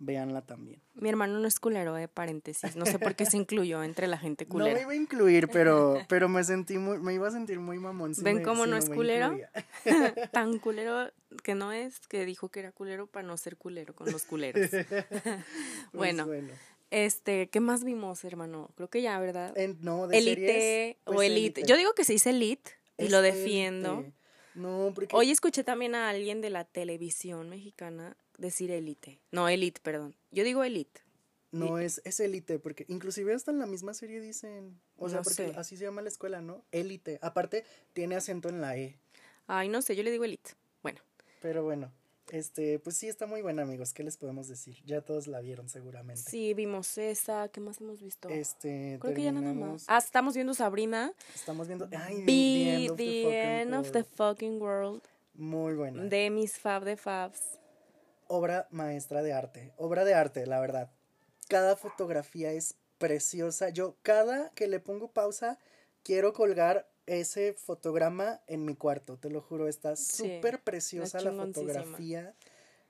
[0.00, 0.80] véanla también.
[0.94, 2.74] Mi hermano no es culero, eh, paréntesis.
[2.74, 4.70] No sé por qué se incluyó entre la gente culera.
[4.70, 7.78] No me iba a incluir, pero, pero me sentí muy, me iba a sentir muy
[7.78, 8.14] mamón.
[8.22, 9.38] ¿Ven cómo no es culero?
[10.32, 11.12] Tan culero
[11.44, 14.70] que no es, que dijo que era culero para no ser culero con los culeros.
[14.70, 14.84] Pues
[15.92, 16.26] bueno,
[16.90, 18.70] Este, ¿qué más vimos, hermano?
[18.76, 19.54] Creo que ya, ¿verdad?
[19.80, 21.62] no, de Elite o pues, Elite.
[21.64, 24.04] Yo digo que se dice Elite y lo defiendo.
[24.54, 25.14] No, porque...
[25.14, 29.20] Hoy escuché también a alguien de la televisión mexicana decir élite.
[29.30, 30.14] No, elite, perdón.
[30.30, 31.00] Yo digo elite.
[31.52, 35.52] No, es, es élite, porque inclusive hasta en la misma serie dicen, o sea, porque
[35.56, 36.64] así se llama la escuela, ¿no?
[36.70, 37.18] Élite.
[37.22, 38.98] Aparte, tiene acento en la E.
[39.48, 40.52] Ay, no sé, yo le digo elite.
[40.82, 41.00] Bueno.
[41.42, 41.92] Pero bueno.
[42.30, 43.92] Este, pues sí, está muy buena, amigos.
[43.92, 44.76] ¿Qué les podemos decir?
[44.84, 46.22] Ya todos la vieron seguramente.
[46.30, 47.48] Sí, vimos esa.
[47.48, 48.28] ¿Qué más hemos visto?
[48.28, 49.84] Este, Creo que ya nada más.
[49.88, 51.12] Ah, estamos viendo Sabrina.
[51.34, 51.88] Estamos viendo.
[51.90, 55.00] Ay, Be the, the end end of the of fucking the world.
[55.02, 55.02] fucking world.
[55.34, 56.04] Muy buena.
[56.04, 57.58] De mis fab de fabs.
[58.32, 59.72] Obra maestra de arte.
[59.76, 60.88] Obra de arte, la verdad.
[61.48, 63.70] Cada fotografía es preciosa.
[63.70, 65.58] Yo, cada que le pongo pausa,
[66.04, 69.16] quiero colgar ese fotograma en mi cuarto.
[69.18, 72.34] Te lo juro, está Sí, súper preciosa la fotografía.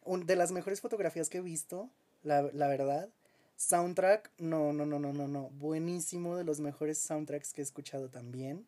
[0.04, 1.88] Un- de las mejores fotografías que he visto,
[2.22, 3.08] la, la verdad.
[3.56, 5.48] Soundtrack, no, no, no, no, no, no.
[5.54, 8.66] Buenísimo, de los mejores soundtracks que he escuchado también.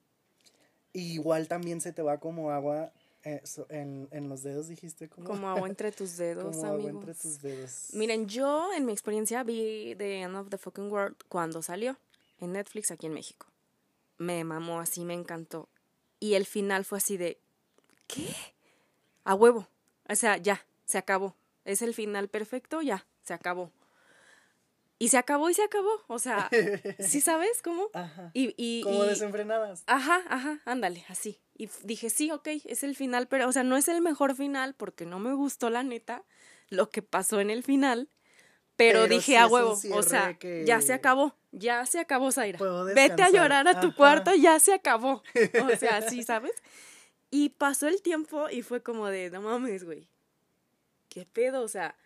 [0.94, 2.92] Y igual también se te va como agua
[3.24, 5.08] eh, so- en, en los dedos, dijiste.
[5.08, 7.88] Como, Como agua entre tus dedos, como agua entre tus dedos.
[7.92, 11.96] Miren, yo en mi experiencia vi The End of the Fucking World cuando salió
[12.40, 13.46] en Netflix aquí en México.
[14.18, 15.68] Me mamó así, me encantó.
[16.20, 17.38] Y el final fue así de,
[18.06, 18.34] ¿qué?
[19.24, 19.68] A huevo.
[20.08, 21.34] O sea, ya, se acabó.
[21.64, 23.70] Es el final perfecto, ya, se acabó.
[25.02, 25.90] Y se acabó y se acabó.
[26.06, 26.48] O sea,
[27.00, 27.88] ¿sí sabes cómo?
[27.92, 28.30] Ajá.
[28.34, 29.82] Y, y, Como y- desenfrenadas.
[29.88, 31.40] Ajá, ajá, ándale, así.
[31.58, 34.74] Y dije, sí, ok, es el final, pero, o sea, no es el mejor final
[34.76, 36.22] porque no me gustó, la neta,
[36.68, 38.10] lo que pasó en el final.
[38.76, 42.30] Pero, Pero dije, sí a huevo, o sea, que- ya se acabó, ya se acabó,
[42.30, 42.60] Zaira.
[42.94, 43.96] Vete a llorar a tu Ajá.
[43.96, 45.24] cuarto, ya se acabó.
[45.64, 46.52] O sea, sí, ¿sabes?
[47.28, 50.08] Y pasó el tiempo y fue como de, no mames, güey.
[51.08, 51.62] ¿Qué pedo?
[51.62, 51.96] O sea,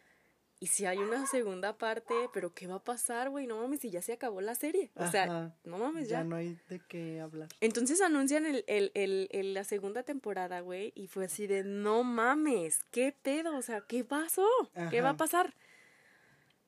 [0.59, 2.15] ¿y si hay una segunda parte?
[2.33, 3.47] ¿Pero qué va a pasar, güey?
[3.47, 4.91] No mames, si ya se acabó la serie.
[4.95, 5.55] O sea, Ajá.
[5.65, 6.25] no mames, ya ya.
[6.25, 7.49] no hay de qué hablar.
[7.61, 12.03] Entonces anuncian el, el, el, el- la segunda temporada, güey, y fue así de, no
[12.05, 13.57] mames, ¿qué pedo?
[13.57, 14.47] O sea, ¿qué pasó?
[14.91, 15.55] ¿Qué va a pasar?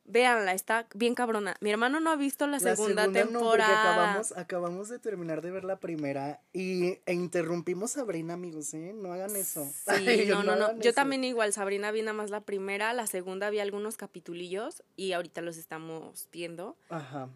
[0.09, 1.57] Véanla, está bien cabrona.
[1.61, 3.93] Mi hermano no ha visto la, segunda, no, porque temporada.
[3.93, 8.95] acabamos, acabamos de terminar de ver la primera y, e interrumpimos a Sabrina, amigos, ¿eh?
[8.95, 9.71] No hagan eso.
[9.97, 10.73] Sí, no, no, no.
[10.77, 10.95] Yo eso.
[10.95, 15.43] también igual, Sabrina vi nada más la primera, la segunda vi algunos capitulillos y ahorita
[15.43, 16.77] los estamos viendo.
[16.89, 17.29] Ajá.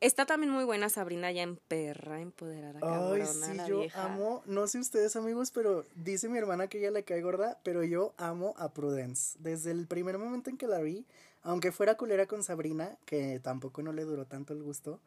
[0.00, 4.04] Está también muy buena Sabrina ya en perra, empoderada, Ay, sí, la yo vieja.
[4.04, 7.84] amo, no sé ustedes amigos, pero dice mi hermana que ella le cae gorda, pero
[7.84, 9.36] yo amo a Prudence.
[9.40, 11.04] Desde el primer momento en que la vi,
[11.42, 15.00] aunque fuera culera con Sabrina, que tampoco no le duró tanto el gusto,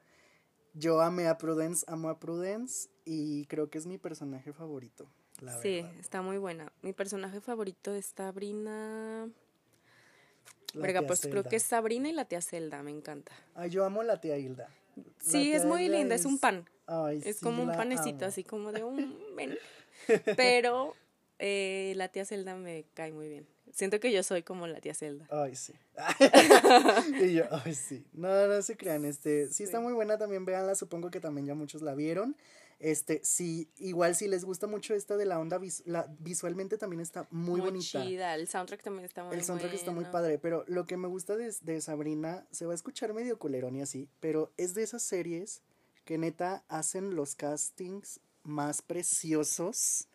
[0.75, 5.07] yo amé a Prudence, amo a Prudence y creo que es mi personaje favorito,
[5.41, 5.99] la Sí, verdad.
[5.99, 6.71] está muy buena.
[6.83, 9.27] Mi personaje favorito es Sabrina.
[10.75, 13.31] Verga, pues creo que es Sabrina y la tía Zelda, me encanta.
[13.55, 14.69] Ay, yo amo la tía Hilda.
[15.19, 16.69] Sí, es muy linda, es un pan.
[16.85, 18.25] Ay, Es sí, como un panecito, amo.
[18.27, 19.17] así como de un...
[19.37, 19.57] ven.
[20.35, 20.95] Pero
[21.39, 23.47] eh, la tía Zelda me cae muy bien.
[23.71, 25.25] Siento que yo soy como la tía Zelda.
[25.31, 25.73] Ay, sí.
[27.23, 28.05] y yo, ay, sí.
[28.13, 29.05] No, no se crean.
[29.05, 29.83] Este, sí está Sí.
[29.83, 30.75] muy buena también, véanla.
[30.75, 32.35] Supongo que también ya muchos la vieron.
[32.83, 36.99] Este, sí, igual si les gusta mucho esta de la onda vis- la, visualmente también
[36.99, 38.03] está muy, bonita.
[38.03, 38.35] chida.
[38.35, 41.37] El soundtrack también está muy El soundtrack está muy padre, pero lo que me gusta
[41.37, 45.01] de, de Sabrina, se va a escuchar medio culerón y así, pero es de esas
[45.01, 45.61] series
[46.03, 50.09] que neta hacen los castings más preciosos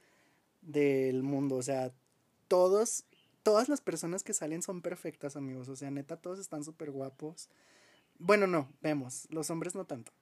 [0.61, 1.57] del mundo.
[1.57, 1.94] O sea,
[2.48, 3.07] todos,
[3.42, 5.70] todas las personas que salen son perfectas, amigos.
[5.70, 7.48] O sea, neta, todos están súper guapos.
[8.18, 10.12] Bueno, no, vemos, los hombres no tanto.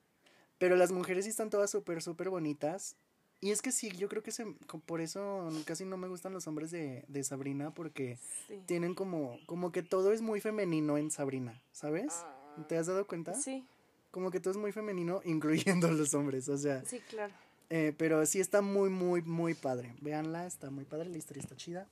[0.57, 2.95] Pero las mujeres sí están todas súper, súper bonitas.
[3.39, 4.45] Y es que sí, yo creo que se,
[4.87, 8.17] por eso casi no me gustan los hombres de, de Sabrina, porque
[8.47, 8.59] Sí.
[8.65, 12.25] tienen como, como que todo es muy femenino en Sabrina, ¿sabes?
[12.67, 13.35] ¿Te has dado cuenta?
[13.35, 13.63] Sí,
[14.09, 17.31] Como que todo es muy femenino, incluyendo los hombres, o sea, sí, claro.
[17.69, 19.93] eh, pero sí está muy, muy, muy padre.
[20.01, 21.87] Véanla, está muy padre, la historia está chida.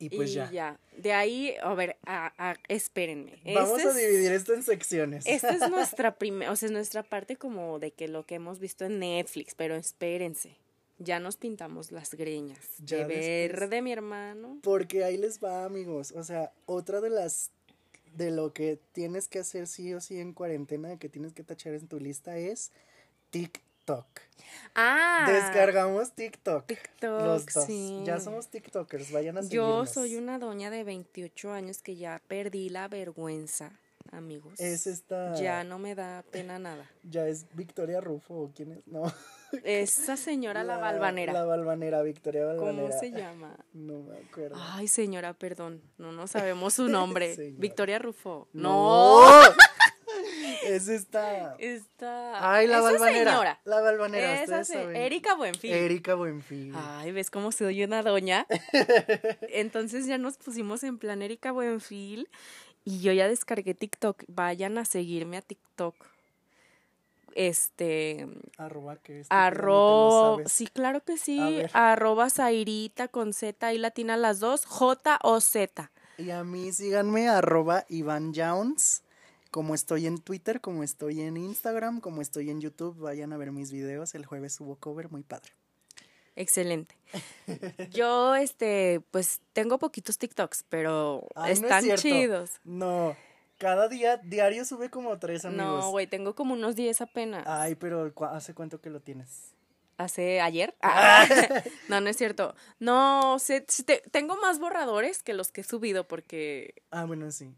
[0.00, 0.50] Y pues y ya.
[0.50, 0.80] ya.
[0.96, 3.40] De ahí, a ver, a, a- espérenme.
[3.54, 5.24] Vamos Este a es- dividir esto en secciones.
[5.26, 8.58] Esta es nuestra primera, o sea, es nuestra parte como de que lo que hemos
[8.60, 10.56] visto en Netflix, pero espérense.
[11.00, 12.58] Ya nos pintamos las greñas.
[12.84, 14.58] Ya de después- verde, mi hermano.
[14.62, 16.12] Porque ahí les va, amigos.
[16.12, 17.50] O sea, otra de las
[18.14, 21.74] de lo que tienes que hacer sí o sí en cuarentena, que tienes que tachar
[21.74, 22.72] en tu lista es
[23.30, 23.62] TikTok.
[24.74, 26.66] Ah, Descargamos TikTok.
[26.66, 27.64] TikTok, Los dos.
[27.64, 28.02] sí.
[28.04, 29.90] Ya somos TikTokers, vayan a Yo seguirnos.
[29.90, 33.72] soy una doña de 28 años que ya perdí la vergüenza,
[34.12, 34.60] amigos.
[34.60, 35.34] Es esta.
[35.34, 36.88] Ya no me da pena nada.
[37.02, 38.86] Ya es Victoria Rufo, ¿o quién es?
[38.86, 39.12] No.
[39.64, 41.32] Esa señora la, balvanera.
[41.32, 42.88] La balvanera, Victoria Balvanera.
[42.88, 43.56] ¿Cómo se llama?
[43.72, 44.56] No me acuerdo.
[44.58, 45.82] Ay, señora, perdón.
[45.96, 47.34] No, no sabemos su nombre.
[47.58, 48.46] Victoria Rufo.
[48.52, 49.22] ¡No!
[49.22, 49.40] No.
[50.76, 51.54] es esta.
[51.58, 52.52] Esta.
[52.54, 53.30] Ay, la balvanera.
[53.30, 53.60] señora.
[53.64, 54.96] La balvanera, Esa se- saben.
[54.96, 55.72] Erika Buenfil.
[55.72, 56.72] Erika Buenfil.
[56.76, 58.46] Ay, ¿ves cómo soy una doña?
[59.52, 62.28] Entonces ya nos pusimos en plan Erika Buenfil
[62.84, 64.24] y yo ya descargué TikTok.
[64.28, 65.94] Vayan a seguirme a TikTok.
[67.34, 68.26] este
[68.56, 69.26] Arroba que es.
[69.30, 75.40] arroba sí claro que sí arroba Zairita con Z y latina las dos J o
[75.40, 79.02] Z y a mí síganme arroba Iván Jones
[79.50, 83.52] como estoy en Twitter como estoy en Instagram como estoy en YouTube vayan a ver
[83.52, 85.52] mis videos el jueves subo cover muy padre
[86.38, 86.94] Excelente.
[87.90, 92.60] Yo, este, pues tengo poquitos TikToks, pero están chidos.
[92.62, 93.16] No,
[93.58, 95.84] cada día, diario sube como tres amigos.
[95.84, 97.44] No, güey, tengo como unos diez apenas.
[97.46, 99.52] Ay, pero ¿hace cuánto que lo tienes?
[99.98, 100.76] ¿Hace ayer?
[100.80, 101.26] Ah.
[101.88, 102.54] no, no es cierto.
[102.78, 103.66] No, sé,
[104.10, 106.82] tengo más borradores que los que he subido porque...
[106.90, 107.52] Ah, bueno, sí.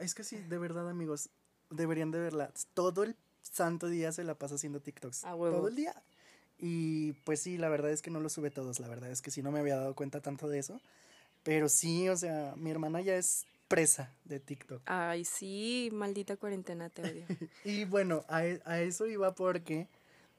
[0.00, 1.30] es que sí, de verdad, amigos,
[1.70, 2.52] deberían de verla.
[2.74, 5.20] Todo el santo día se la pasa haciendo TikToks.
[5.22, 5.94] Todo el día.
[6.58, 9.30] Y pues sí, la verdad es que no lo sube todos, la verdad es que
[9.30, 10.80] sí no me había dado cuenta tanto de eso.
[11.44, 14.82] Pero sí, o sea, mi hermana ya es presa de TikTok.
[14.86, 17.26] Ay, sí, maldita cuarentena, te odio.
[17.64, 19.88] y bueno, a, e, a, eso iba porque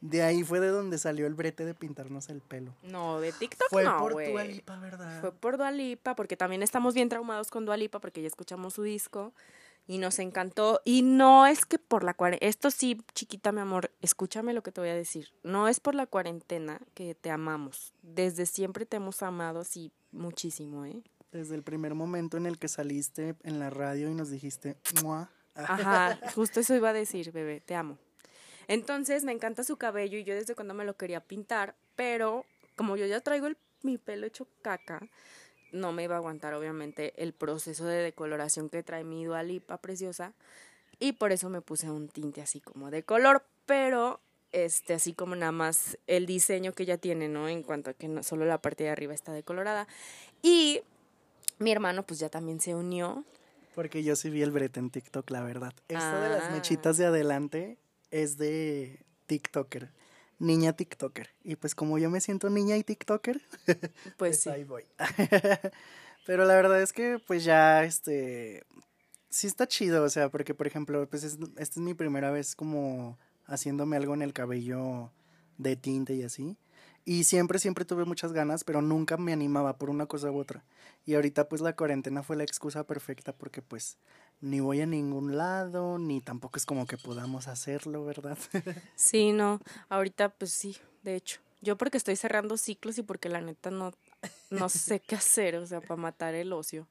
[0.01, 2.75] de ahí fue de donde salió el brete de pintarnos el pelo.
[2.83, 5.21] No, de TikTok fue no, Fue por Dualipa, ¿verdad?
[5.21, 9.33] Fue por Dualipa, porque también estamos bien traumados con Dualipa porque ya escuchamos su disco
[9.87, 10.81] y nos encantó.
[10.85, 14.71] Y no es que por la cuarentena, esto sí, chiquita mi amor, escúchame lo que
[14.71, 15.29] te voy a decir.
[15.43, 17.93] No es por la cuarentena que te amamos.
[18.01, 21.01] Desde siempre te hemos amado así muchísimo, ¿eh?
[21.31, 25.29] Desde el primer momento en el que saliste en la radio y nos dijiste, ¡Mua!
[25.55, 27.97] Ajá, justo eso iba a decir, bebé, te amo.
[28.67, 32.97] Entonces me encanta su cabello y yo desde cuando me lo quería pintar, pero como
[32.97, 35.07] yo ya traigo el, mi pelo hecho caca,
[35.71, 40.33] no me iba a aguantar obviamente el proceso de decoloración que trae mi Dualipa preciosa
[40.99, 45.35] y por eso me puse un tinte así como de color, pero este así como
[45.35, 47.49] nada más el diseño que ya tiene, ¿no?
[47.49, 49.87] En cuanto a que no, solo la parte de arriba está decolorada
[50.41, 50.81] y
[51.59, 53.25] mi hermano pues ya también se unió.
[53.73, 55.73] Porque yo sí vi el brete en TikTok, la verdad.
[55.89, 56.51] Esto de las ah.
[56.51, 57.77] mechitas de adelante
[58.21, 59.91] es de TikToker
[60.39, 61.29] niña TikToker.
[61.43, 63.79] Y pues como yo me siento niña y TikToker, pues,
[64.17, 64.49] pues sí.
[64.49, 64.83] ahí voy.
[66.25, 68.63] Pero la verdad es que pues ya este
[69.29, 73.19] sí está chido, o sea, porque por ejemplo, pues esta es mi primera vez como
[73.45, 75.11] haciéndome algo en el cabello
[75.57, 76.57] de tinte y así.
[77.07, 80.65] Y siempre, siempre tuve muchas ganas, pero nunca me animaba por una cosa u otra.
[81.05, 83.99] Y ahorita pues la cuarentena fue la excusa perfecta porque pues
[84.45, 88.37] ni voy a ningún lado, ni tampoco es como que podamos hacerlo, ¿verdad?
[88.95, 91.39] sí, no, ahorita pues sí, de hecho.
[91.61, 93.91] Yo porque estoy cerrando ciclos y porque la neta no,
[94.51, 96.87] no sé qué hacer, o sea, para matar el ocio.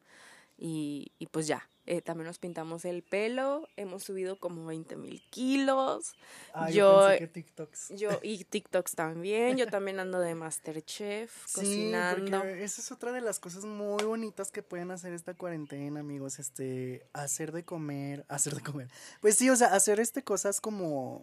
[0.59, 5.23] Y, y pues ya, eh, también nos pintamos el pelo, hemos subido como 20 mil
[5.29, 6.15] kilos.
[6.55, 7.91] Ah, yo, yo, TikToks.
[7.91, 12.39] yo y TikToks también, yo también ando de Masterchef, sí, cocinando.
[12.39, 16.39] Porque esa es otra de las cosas muy bonitas que pueden hacer esta cuarentena, amigos,
[16.39, 18.89] este, hacer de comer, hacer de comer.
[19.21, 21.23] Pues sí, o sea, hacer este cosas como,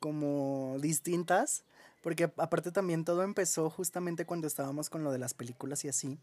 [0.00, 1.64] como distintas,
[2.00, 6.18] porque aparte también todo empezó justamente cuando estábamos con lo de las películas y así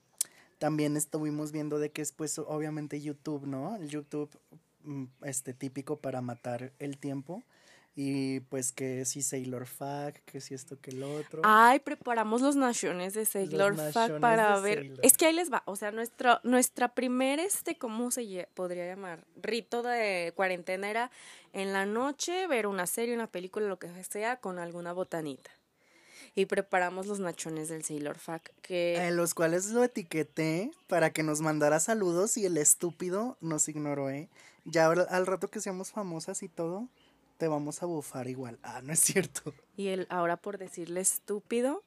[0.59, 3.75] también estuvimos viendo de que es pues obviamente YouTube, ¿no?
[3.77, 4.29] El YouTube
[4.83, 7.43] mm, este típico para matar el tiempo
[7.95, 11.41] y pues que si Sailor Fag, que si esto que el otro.
[11.43, 14.99] Ay, preparamos los naciones de Sailor Fag para ver.
[15.01, 19.25] Es que ahí les va, o sea, nuestro, nuestra primer, este, ¿cómo se podría llamar?
[19.41, 21.11] Rito de cuarentena era
[21.51, 25.51] en la noche ver una serie, una película, lo que sea, con alguna botanita
[26.35, 31.23] y preparamos los nachones del Sailor Fac que en los cuales lo etiqueté para que
[31.23, 34.29] nos mandara saludos y el estúpido nos ignoró, ¿eh?
[34.65, 36.87] Ya al rato que seamos famosas y todo,
[37.37, 38.59] te vamos a bufar igual.
[38.63, 39.53] Ah, no es cierto.
[39.75, 41.83] Y él ahora por decirle estúpido,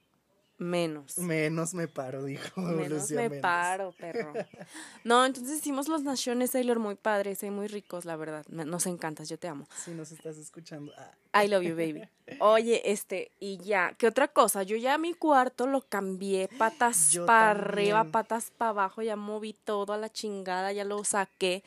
[0.63, 1.19] Menos.
[1.19, 2.61] Menos me paro, dijo.
[2.61, 4.33] Menos me paro, perro.
[5.05, 8.47] No, entonces hicimos los Naciones Sailor muy padres y muy ricos, la verdad.
[8.47, 9.67] Nos encantas, yo te amo.
[9.85, 10.93] Si nos estás escuchando.
[10.97, 11.43] Ah.
[11.45, 12.09] I love you, baby.
[12.41, 14.63] Oye, este, y ya, ¿qué otra cosa?
[14.63, 19.93] Yo ya mi cuarto lo cambié patas para arriba, patas para abajo, ya moví todo
[19.93, 21.65] a la chingada, ya lo saqué.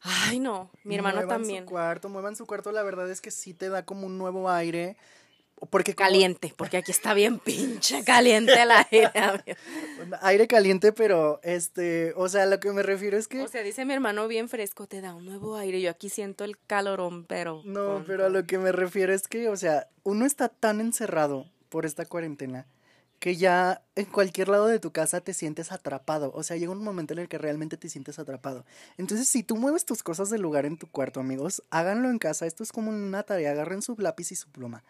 [0.00, 1.64] Ay, no, mi hermano muevan también.
[1.64, 4.50] Su cuarto, muevan su cuarto, la verdad es que sí te da como un nuevo
[4.50, 4.96] aire
[5.70, 9.10] porque caliente, porque aquí está bien pinche caliente el aire.
[10.22, 13.40] aire caliente, pero este, o sea, lo que me refiero es que.
[13.40, 15.80] O sea, dice mi hermano bien fresco, te da un nuevo aire.
[15.80, 17.62] Yo aquí siento el calorón, pero.
[17.64, 21.46] No, pero a lo que me refiero es que, o sea, uno está tan encerrado
[21.68, 22.66] por esta cuarentena
[23.24, 26.30] que ya en cualquier lado de tu casa te sientes atrapado.
[26.34, 28.66] O sea, llega un momento en el que realmente te sientes atrapado.
[28.98, 32.44] Entonces, si tú mueves tus cosas del lugar en tu cuarto, amigos, háganlo en casa.
[32.44, 33.52] Esto es como una tarea.
[33.52, 34.84] Agarren su lápiz y su pluma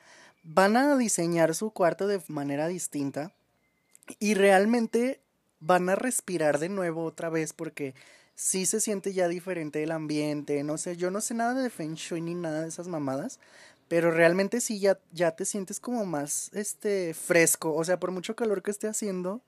[0.44, 3.32] van a diseñar su cuarto de manera distinta
[4.20, 5.20] y realmente
[5.60, 7.94] van a respirar de nuevo otra vez porque
[8.34, 11.94] sí se siente ya diferente el ambiente, no sé, yo no sé nada de Feng
[11.94, 13.40] Shui ni nada de esas mamadas,
[13.88, 18.36] pero realmente sí ya, ya te sientes como más, este, fresco, o sea, por mucho
[18.36, 19.40] calor que esté haciendo,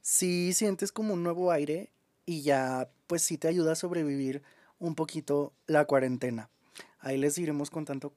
[0.00, 1.90] sí sientes como un nuevo aire
[2.24, 4.42] y ya, pues sí te ayuda a sobrevivir
[4.78, 6.50] un poquito la cuarentena.
[7.00, 8.12] Ahí les iremos contando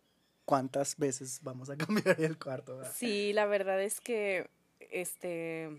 [0.50, 2.82] cuántas veces vamos a cambiar el cuarto.
[2.96, 4.50] Sí, la verdad es que,
[4.90, 5.70] este,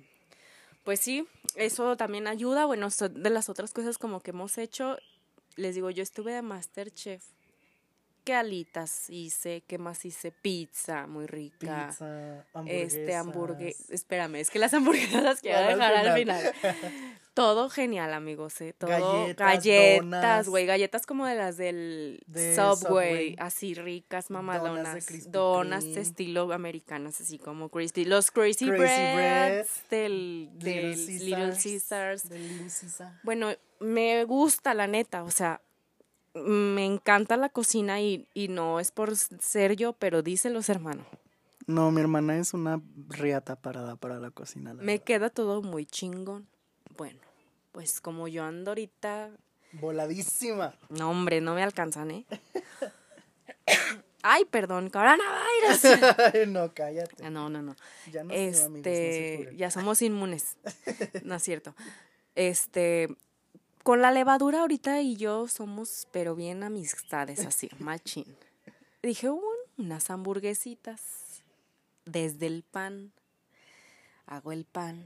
[0.84, 2.66] pues sí, eso también ayuda.
[2.66, 4.96] Bueno, de las otras cosas como que hemos hecho,
[5.56, 7.24] les digo, yo estuve de Masterchef.
[8.24, 9.62] ¿Qué alitas hice?
[9.66, 10.30] ¿Qué más hice?
[10.32, 11.88] Pizza, muy rica.
[11.88, 13.20] Pizza, Este, hamburguesa.
[13.20, 13.90] hamburguesas.
[13.90, 16.52] Espérame, es que las hamburguesas las quiero dejar al final.
[17.34, 18.74] Todo genial, amigos, ¿eh?
[18.76, 19.28] Todo.
[19.36, 20.66] Galletas, güey.
[20.66, 22.76] Galletas como de las del De Subway.
[22.76, 23.36] Subway.
[23.38, 24.94] Así ricas, Donas mamalonas.
[24.94, 28.04] de Krispy Donas de estilo americanas, así como Crispy.
[28.04, 32.28] Los Crazy, Crazy Breads Bread, del, del Little Caesars, Caesars.
[32.28, 33.20] de Little Caesar.
[33.22, 35.22] Bueno, me gusta, la neta.
[35.22, 35.62] O sea,
[36.34, 41.04] me encanta la cocina y, y no es por ser yo, pero díselos, hermano.
[41.66, 44.74] No, mi hermana es una riata parada para la cocina.
[44.74, 45.04] la Me verdad.
[45.04, 46.48] queda todo muy chingón.
[46.96, 47.20] Bueno,
[47.72, 49.30] pues como yo ando ahorita,
[49.72, 50.74] Voladísima.
[50.88, 52.26] no hombre, no me alcanzan, ¿eh?
[54.22, 55.82] Ay, perdón, coronavirus.
[56.48, 57.30] no, cállate.
[57.30, 57.74] No, no, no.
[58.12, 59.56] Ya no amigos, Este, curen.
[59.56, 60.56] ya somos inmunes.
[61.24, 61.74] No es cierto.
[62.36, 63.08] Este,
[63.82, 68.26] con la levadura ahorita y yo somos, pero bien amistades así, machín.
[69.02, 69.42] Dije, "Un-
[69.78, 71.42] unas hamburguesitas
[72.04, 73.12] desde el pan.
[74.26, 75.04] Hago el pan.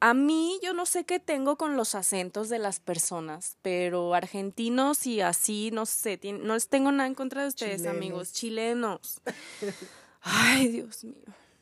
[0.00, 5.06] A mí yo no sé qué tengo con los acentos de las personas, pero argentinos
[5.06, 9.20] y así, no sé, no les tengo nada en contra de ustedes, amigos, chilenos.
[10.22, 11.14] Ay, Dios mío.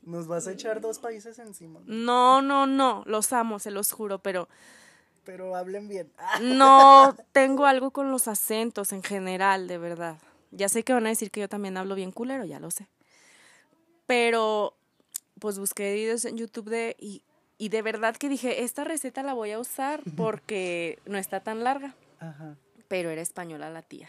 [0.03, 1.81] Nos vas a echar dos países encima.
[1.87, 4.49] No, no, no, los amo, se los juro, pero
[5.29, 6.11] Pero hablen bien.
[6.41, 10.17] No tengo algo con los acentos en general, de verdad.
[10.53, 12.89] Ya sé que van a decir que yo también hablo bien culero, ya lo sé.
[14.07, 14.75] Pero,
[15.39, 17.21] pues busqué videos en YouTube de, y,
[17.59, 21.63] y de verdad que dije, esta receta la voy a usar porque no está tan
[21.63, 21.95] larga.
[22.21, 22.57] Ajá.
[22.89, 24.09] Pero era española la tía.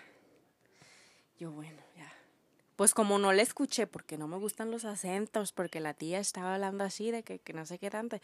[1.38, 1.82] Yo, bueno.
[2.80, 6.54] Pues como no la escuché, porque no me gustan los acentos, porque la tía estaba
[6.54, 8.18] hablando así de que, que no sé qué tanto.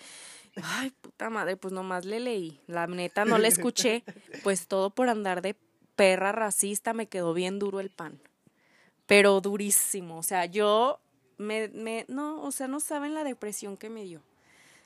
[0.63, 2.61] Ay, puta madre, pues nomás le leí.
[2.65, 4.05] La neta no la escuché.
[4.43, 5.57] Pues todo por andar de
[5.97, 8.21] perra racista me quedó bien duro el pan.
[9.07, 10.19] Pero durísimo.
[10.19, 11.01] O sea, yo
[11.37, 14.21] me, me, no, o sea, no saben la depresión que me dio.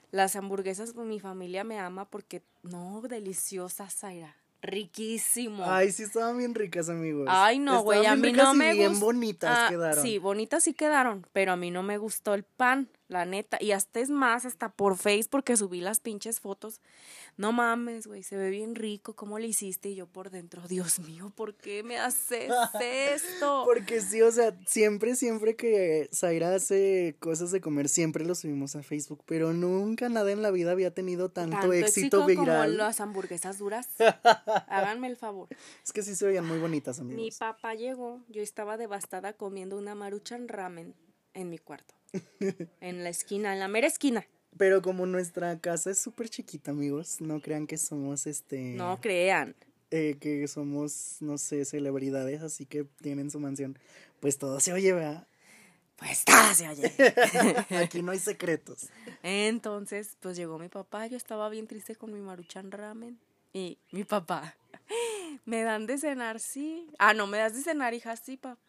[0.09, 4.35] Las hamburguesas, pues mi familia me ama porque, no, deliciosa, Zaira.
[4.61, 5.63] Riquísimo.
[5.65, 7.27] Ay, sí estaban bien ricas, amigos.
[7.29, 9.05] Ay, no, güey, a mí bien no me bien gustó.
[9.05, 10.03] bonitas quedaron.
[10.03, 13.57] Sí, bonitas sí quedaron, pero a mí no me gustó el pan, la neta.
[13.59, 16.79] Y hasta es más, hasta por Face, porque subí las pinches fotos.
[17.37, 19.15] No mames, güey, se ve bien rico.
[19.15, 19.89] ¿Cómo le hiciste?
[19.89, 23.63] Y yo por dentro, Dios mío, ¿por qué me haces esto?
[23.65, 28.75] Porque sí, o sea, siempre, siempre que Zaira hace cosas de comer, siempre lo subimos
[28.75, 32.77] a Facebook, pero nunca nada en la vida había tenido tanto, éxito, como viral.
[32.77, 33.87] las hamburguesas duras.
[34.67, 35.47] Háganme el favor.
[35.83, 37.37] Es que sí se veían muy bonitas, Mi amigos.
[37.39, 40.93] papá llegó, yo estaba devastada comiendo una maruchan ramen
[41.33, 41.95] en mi cuarto.
[42.81, 44.25] En la esquina, en la mera esquina.
[44.57, 48.59] Pero como nuestra casa es súper chiquita, amigos, no crean que somos este.
[48.75, 49.55] No crean.
[49.91, 53.77] eh, que somos, no sé, celebridades, así que tienen su mansión.
[54.19, 55.27] Pues todo se oye, ¿verdad?
[55.97, 56.93] Pues todo se oye.
[57.83, 58.89] Aquí no hay secretos.
[59.23, 63.19] Entonces, pues llegó mi papá, yo estaba bien triste con mi maruchan ramen.
[63.53, 64.55] Y mi papá,
[65.45, 66.39] ¿me dan de cenar?
[66.39, 66.87] Sí.
[66.99, 68.15] Ah, no, ¿me das de cenar, hija?
[68.15, 68.61] Sí, papá.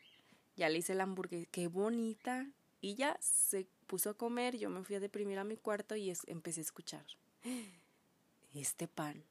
[0.57, 2.47] Ya le hice la hamburguesa, qué bonita.
[2.81, 6.11] Y ya se puso a comer, yo me fui a deprimir a mi cuarto y
[6.11, 7.05] es- empecé a escuchar.
[8.55, 9.23] Este pan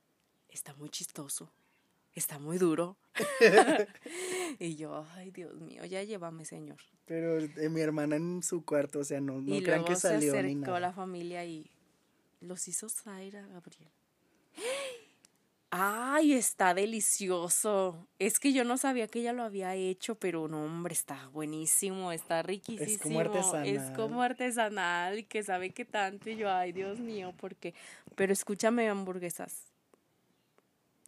[0.50, 1.52] está muy chistoso,
[2.14, 2.98] está muy duro.
[4.60, 6.78] y yo, ay, Dios mío, ya llévame, señor.
[7.06, 9.96] Pero eh, mi hermana en su cuarto, o sea, no, no y crean luego que
[9.96, 10.80] se salió ni acercó nada.
[10.80, 11.70] la familia y
[12.42, 13.90] los hizo Zaira, Gabriel.
[15.72, 18.08] Ay, está delicioso.
[18.18, 22.12] Es que yo no sabía que ella lo había hecho, pero no, hombre, está buenísimo,
[22.12, 23.20] está riquísimo.
[23.20, 23.68] artesanal.
[23.68, 26.30] Es como artesanal y que sabe que tanto.
[26.30, 27.76] Y yo, ay, Dios mío, porque.
[28.16, 29.66] Pero escúchame, hamburguesas.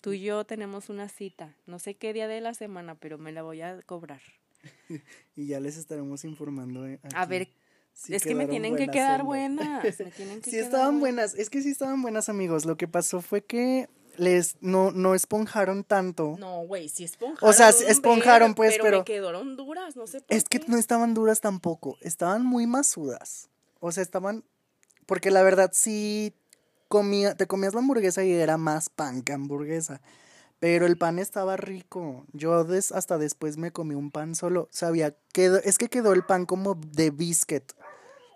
[0.01, 1.55] Tú y yo tenemos una cita.
[1.65, 4.21] No sé qué día de la semana, pero me la voy a cobrar.
[5.35, 6.85] Y ya les estaremos informando.
[6.85, 7.47] eh, A ver,
[8.09, 9.83] es que me tienen que quedar buenas.
[9.83, 11.31] Me tienen que Sí quedar estaban buenas.
[11.31, 12.65] buenas, es que sí estaban buenas amigos.
[12.65, 16.35] Lo que pasó fue que les no, no esponjaron tanto.
[16.39, 17.49] No, güey, sí esponjaron.
[17.49, 18.83] O sea, esponjaron, pues, pero.
[18.83, 22.67] pero- me quedaron duras, no sé por Es que no estaban duras tampoco, estaban muy
[22.67, 23.49] masudas.
[23.79, 24.43] O sea, estaban
[25.05, 26.33] porque la verdad sí
[26.87, 30.01] comía, te comías la hamburguesa y era más pan que hamburguesa.
[30.59, 32.25] Pero el pan estaba rico.
[32.33, 34.67] Yo des, hasta después me comí un pan solo.
[34.71, 37.71] Sabía, quedó, es que quedó el pan como de biscuit.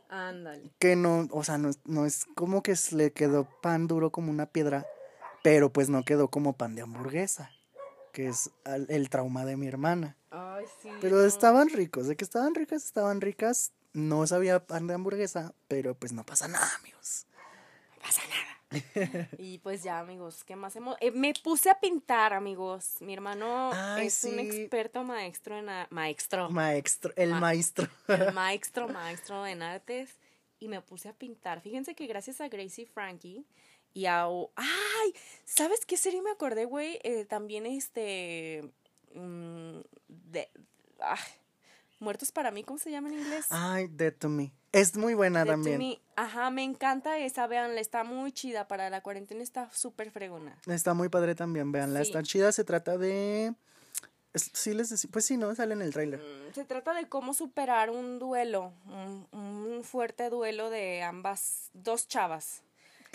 [0.10, 0.72] Ándale.
[0.80, 4.32] Que no, o sea, no, es- no es como que le quedó pan duro como
[4.32, 4.86] una piedra,
[5.46, 7.52] pero pues no quedó como pan de hamburguesa,
[8.12, 10.18] que es el trauma de mi hermana.
[10.32, 10.90] Ay, sí.
[11.02, 11.24] Pero no.
[11.26, 13.72] estaban ricos, de que estaban ricas, estaban ricas.
[13.94, 17.28] No sabía pan de hamburguesa, pero pues no pasa nada, amigos.
[18.02, 19.30] pasa nada.
[19.38, 20.98] y pues ya, amigos, ¿qué más hemos?
[21.00, 22.96] eh, me puse a pintar, amigos.
[23.02, 27.88] Mi hermano Ay, es un experto maestro en a- maestro, Maestro, el Ma- maestro.
[28.34, 30.10] maestro, maestro en artes
[30.60, 31.62] y me puse a pintar.
[31.62, 33.46] Fíjense que gracias a Gracie Frankie
[33.96, 35.14] y a ay,
[35.46, 37.00] ¿sabes qué serie me acordé, güey?
[37.04, 38.62] Eh, también este
[39.16, 40.50] mm, de
[41.00, 41.18] ah,
[42.00, 43.46] Muertos para mí, ¿cómo se llama en inglés?
[43.50, 44.52] Ay, Dead to Me.
[44.74, 45.78] Es muy buena Dead to también.
[45.78, 46.00] Me.
[46.18, 50.60] Ajá, me encanta esa, veanla, está muy chida para la cuarentena, está súper fregona.
[50.68, 52.02] Está muy padre también, véanla.
[52.02, 52.08] Sí.
[52.10, 53.54] Está chida, se trata de...
[54.34, 55.56] Sí, les decí- Pues sí, ¿no?
[55.56, 56.20] Sale en el tráiler.
[56.20, 62.10] Mm, Se trata de cómo superar un duelo, un, un fuerte duelo de ambas, dos
[62.10, 62.62] chavas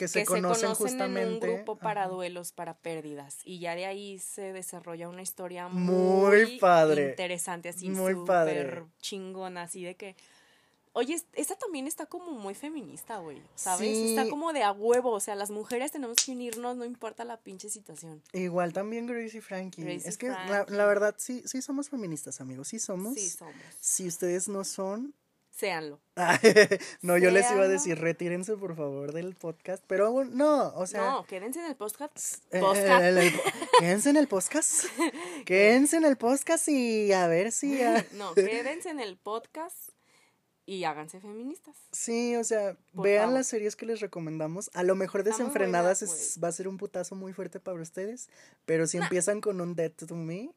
[0.01, 1.23] Que se que conocen, se conocen justamente.
[1.23, 2.11] en un grupo para Ajá.
[2.11, 3.37] duelos, para pérdidas.
[3.45, 7.11] Y ya de ahí se desarrolla una historia Muy muy, padre.
[7.11, 10.17] interesante, así Muy súper chingona, así de que...
[10.93, 13.89] Oye, es- esa también está como muy feminista, güey, ¿sabes?
[13.97, 14.17] Sí.
[14.17, 17.37] Está como de a huevo, o sea, las mujeres tenemos que unirnos, no importa la
[17.37, 18.21] pinche situación.
[18.33, 19.87] Igual también Gracie y Frankie.
[20.05, 22.69] Es que la, la verdad sí, sí somos feministas, amigos.
[22.69, 23.15] Sí somos.
[23.15, 23.55] Sí, somos.
[23.81, 25.15] Si ustedes no son.
[25.51, 26.01] Séanlo.
[27.03, 29.85] no, yo les iba a decir, retírense por favor del podcast.
[29.87, 31.11] Pero aún- no, o sea.
[31.11, 32.43] no, quédense en el podcast.
[32.51, 33.03] eh, podcast.
[33.05, 33.33] el
[33.81, 34.85] quédense en el podcast.
[35.45, 37.79] quédense en el podcast y a ver si.
[38.13, 39.91] No, quédense en el podcast
[40.67, 41.77] y háganse feministas.
[41.93, 43.35] Sí, o sea, Por vean favor.
[43.39, 44.71] las series que les recomendamos.
[44.73, 48.29] A lo mejor desenfrenadas buena, es- va a ser un putazo muy fuerte para ustedes.
[48.67, 50.53] Pero si empiezan con un Dead to Me,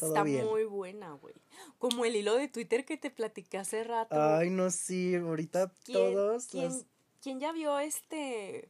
[0.00, 0.44] todo Está bien.
[0.46, 1.34] muy buena, güey.
[1.78, 4.16] Como el hilo de Twitter que te platiqué hace rato.
[4.20, 6.46] Ay, no, sí, ahorita ¿Quién- todos.
[6.48, 6.84] ¿quién, los-
[7.22, 8.68] quién ya vio este?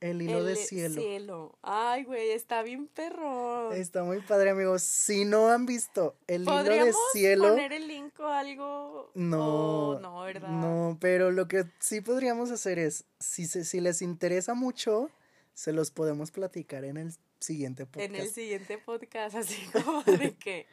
[0.00, 0.58] el hilo de el
[0.94, 1.58] cielo.
[1.62, 3.72] Ay, güey, está bien perro.
[3.72, 4.82] Está muy padre, amigos.
[4.82, 7.48] Si no han visto el hilo de ¿Podríamos cielo.
[7.48, 9.10] poner el link o algo?
[9.14, 10.48] No, Oh, no, ¿verdad?
[10.50, 15.10] no, pero lo que sí podríamos hacer es, si, si les interesa mucho,
[15.54, 18.04] se los podemos platicar en el siguiente podcast.
[18.14, 20.66] En el siguiente podcast, así como de que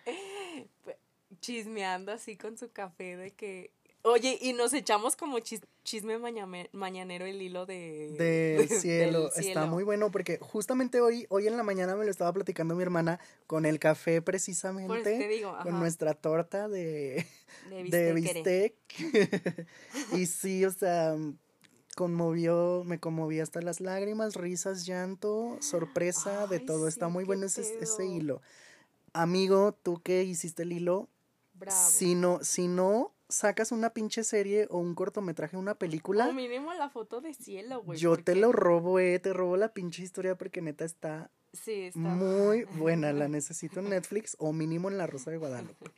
[1.42, 3.72] chismeando así con su café de que
[4.02, 9.28] oye y nos echamos como chis- chisme mañame- mañanero el hilo de Del del cielo.
[9.28, 9.68] Está cielo.
[9.68, 13.20] muy bueno porque justamente hoy, hoy en la mañana me lo estaba platicando mi hermana
[13.48, 17.26] con el café Por eso te precisamente, digo, con ajá, nuestra torta de,
[17.70, 18.74] de de bistec.
[20.18, 21.16] y sí, o sea,
[22.00, 26.88] conmovió, me conmoví hasta las lágrimas, risas, llanto, sorpresa, de todo.
[26.88, 28.42] Está muy bueno ese, ese hilo.
[29.12, 31.10] Amigo, tú que hiciste el hilo,
[31.56, 31.78] Bravo.
[31.78, 36.74] si no, si no sacas una pinche serie o un cortometraje, una película, O mínimo
[36.74, 38.00] la foto de cielo, güey.
[38.00, 42.00] yo te lo robo, eh, te robo la pinche historia porque neta está Sí, está
[42.00, 43.12] muy buena.
[43.12, 45.92] La necesito en Netflix o mínimo en La Rosa de Guadalupe.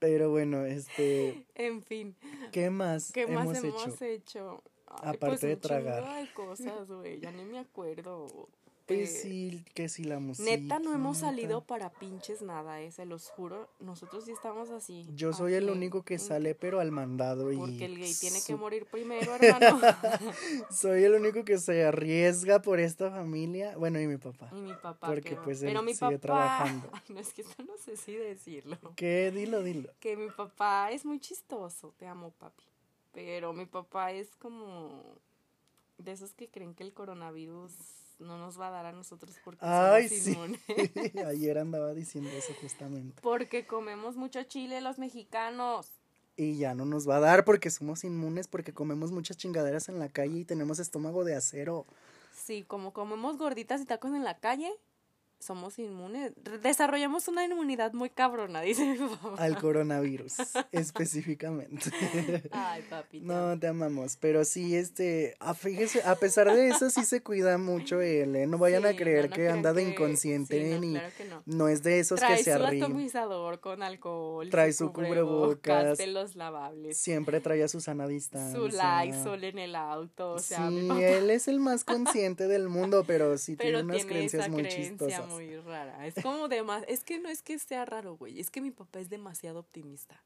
[0.00, 2.16] Pero bueno, este, En fin,
[2.52, 4.04] ¿qué más ¿qué más hemos, hemos hecho?
[4.04, 4.62] hecho?
[4.90, 6.04] Ay, Aparte pues de tragar.
[6.24, 8.48] de cosas, güey, ya ni me acuerdo.
[8.86, 10.48] Pues Eh, sí, que sí la música.
[10.50, 13.68] Neta, no hemos salido para pinches nada, eh, se los juro.
[13.80, 15.06] Nosotros sí estamos así.
[15.14, 18.38] Yo soy el único que en- sale, pero al mandado y Porque el gay tiene
[18.40, 19.78] que morir primero, hermano.
[20.70, 23.76] Soy el único que se arriesga por esta familia.
[23.76, 24.48] Bueno, y mi papá.
[24.52, 25.06] y mi papá.
[25.06, 26.18] Porque, que- pues, él Pero mi sigue papá.
[26.20, 26.88] trabajando.
[26.94, 28.78] Ay, no es que esto no sé si decirlo.
[28.96, 29.30] ¿Qué?
[29.34, 29.90] Dilo, dilo.
[30.00, 31.92] Que mi papá es muy chistoso.
[31.98, 32.64] Te amo, papi.
[33.18, 35.18] Pero mi papá es como.
[35.98, 37.72] De esos que creen que el coronavirus
[38.20, 40.32] no nos va a dar a nosotros porque Ay, somos sí.
[40.32, 40.60] inmunes.
[41.26, 43.20] Ayer andaba diciendo eso justamente.
[43.20, 45.90] Porque comemos mucho chile los mexicanos.
[46.36, 49.98] Y ya no nos va a dar porque somos inmunes, porque comemos muchas chingaderas en
[49.98, 51.86] la calle y tenemos estómago de acero.
[52.32, 54.72] Sí, como comemos gorditas y tacos en la calle,
[55.40, 56.32] somos inmunes.
[56.62, 59.34] Desarrollamos una inmunidad muy cabrona, dice mi papá.
[59.42, 60.34] Al coronavirus,
[60.72, 61.90] específicamente.
[62.50, 63.20] Ay, papi.
[63.20, 67.22] te No, te amamos, pero sí, este, a, fíjese, a pesar de eso sí se
[67.22, 68.46] cuida mucho él, ¿eh?
[68.46, 71.12] No vayan a Sí, creer no que anda de que- inconsciente sí, no, ni claro
[71.16, 71.42] que no.
[71.46, 72.86] no es de esos Trae que se su arrima.
[72.86, 74.50] atomizador con alcohol.
[74.50, 75.98] Trae su cubrebocas.
[76.08, 76.96] los lavables.
[76.98, 78.58] Siempre trae a Susana a distancia.
[78.58, 80.32] Su Lysol en el auto.
[80.32, 83.96] O sea, sí, él es el más consciente del mundo, pero sí Pero tiene unas
[83.98, 85.27] tiene creencias muy creencia chistosas.
[85.28, 86.06] Muy rara.
[86.06, 86.84] Es como de más.
[86.88, 88.40] Es que no es que sea raro, güey.
[88.40, 90.20] Es que mi papá es demasiado optimista.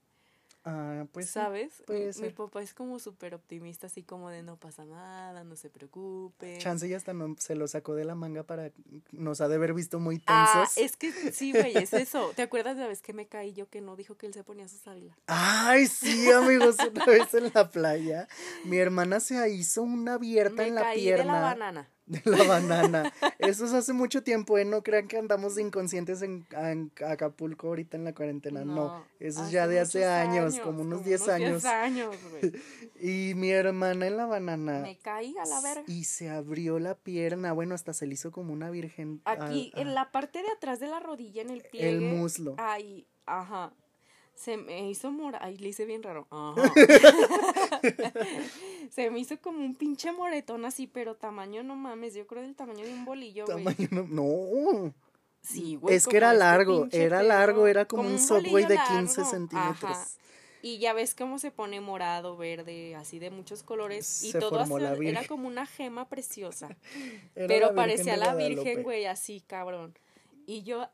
[0.64, 1.80] Ah, pues ¿Sabes?
[1.80, 2.34] Mi- puede mi, ser.
[2.36, 6.57] papá es como súper optimista, así como de no pasa nada, no se preocupe.
[6.59, 8.70] Chance ya hasta no, se lo sacó de la manga para
[9.11, 10.28] nos ha de haber visto muy tensos.
[10.55, 12.30] Ah, es que sí, güey, es eso.
[12.36, 14.44] ¿Te acuerdas de la vez que me caí yo que no dijo que él se
[14.44, 15.18] ponía su sábila?
[15.26, 18.28] Ay, sí, amigos, una vez en la playa,
[18.62, 21.24] mi hermana se hizo una abierta Me en la caí pierna.
[21.24, 21.88] de la banana.
[22.12, 23.12] De la banana.
[23.38, 24.64] Eso es hace mucho tiempo, ¿eh?
[24.64, 28.64] No crean que andamos de inconscientes en, en Acapulco ahorita en la cuarentena.
[28.64, 31.62] No, eso es ya de hace años, como unos 10 años.
[31.62, 32.52] 10 años, güey.
[33.00, 34.80] Y mi hermana en la banana.
[34.80, 35.82] Me caí a la verga.
[35.86, 37.52] Y se abrió la pierna.
[37.52, 39.20] Bueno, hasta se le hizo como una virgen.
[39.24, 41.88] Aquí, ah, en ah, la parte de atrás de la rodilla, en el pliegue.
[41.88, 42.54] El muslo.
[42.58, 43.72] Ahí, ajá.
[44.43, 45.38] Se me hizo mora.
[45.40, 46.26] Ay, le hice bien raro.
[46.30, 46.72] Ajá.
[48.90, 52.14] se me hizo como un pinche moretón así, pero tamaño no mames.
[52.14, 53.64] Yo creo del tamaño de un bolillo, güey.
[53.64, 54.07] tamaño no.
[54.11, 54.95] no.
[55.43, 55.95] Sí, güey.
[55.95, 59.30] Es que era este largo, era largo, era como, un subway bolillo de 15 largo.
[59.30, 59.93] centímetros.
[59.93, 60.09] Ajá.
[60.61, 64.24] Y ya ves cómo se pone morado, verde, así de muchos colores.
[64.24, 66.76] Y Se todo la era como una gema preciosa.
[67.34, 68.34] Pero parecía la.
[68.34, 69.97] Virgen, güey, así, cabrón.
[70.47, 70.90] Y yo, ¡ah!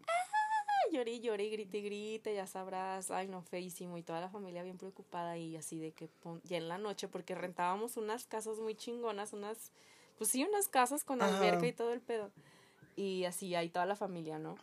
[0.93, 4.79] Lloré, lloré, grité, y grité, ya sabrás, ay, no, feísimo, y toda la familia bien
[4.79, 8.75] preocupada, y así de que pon- ya en la noche, porque rentábamos unas casas muy
[8.75, 9.73] chingonas, unas,
[10.17, 11.35] pues sí, unas casas con Ajá.
[11.35, 12.31] alberca y todo el pedo.
[12.97, 14.57] Y así, ahí toda la familia, ¿no?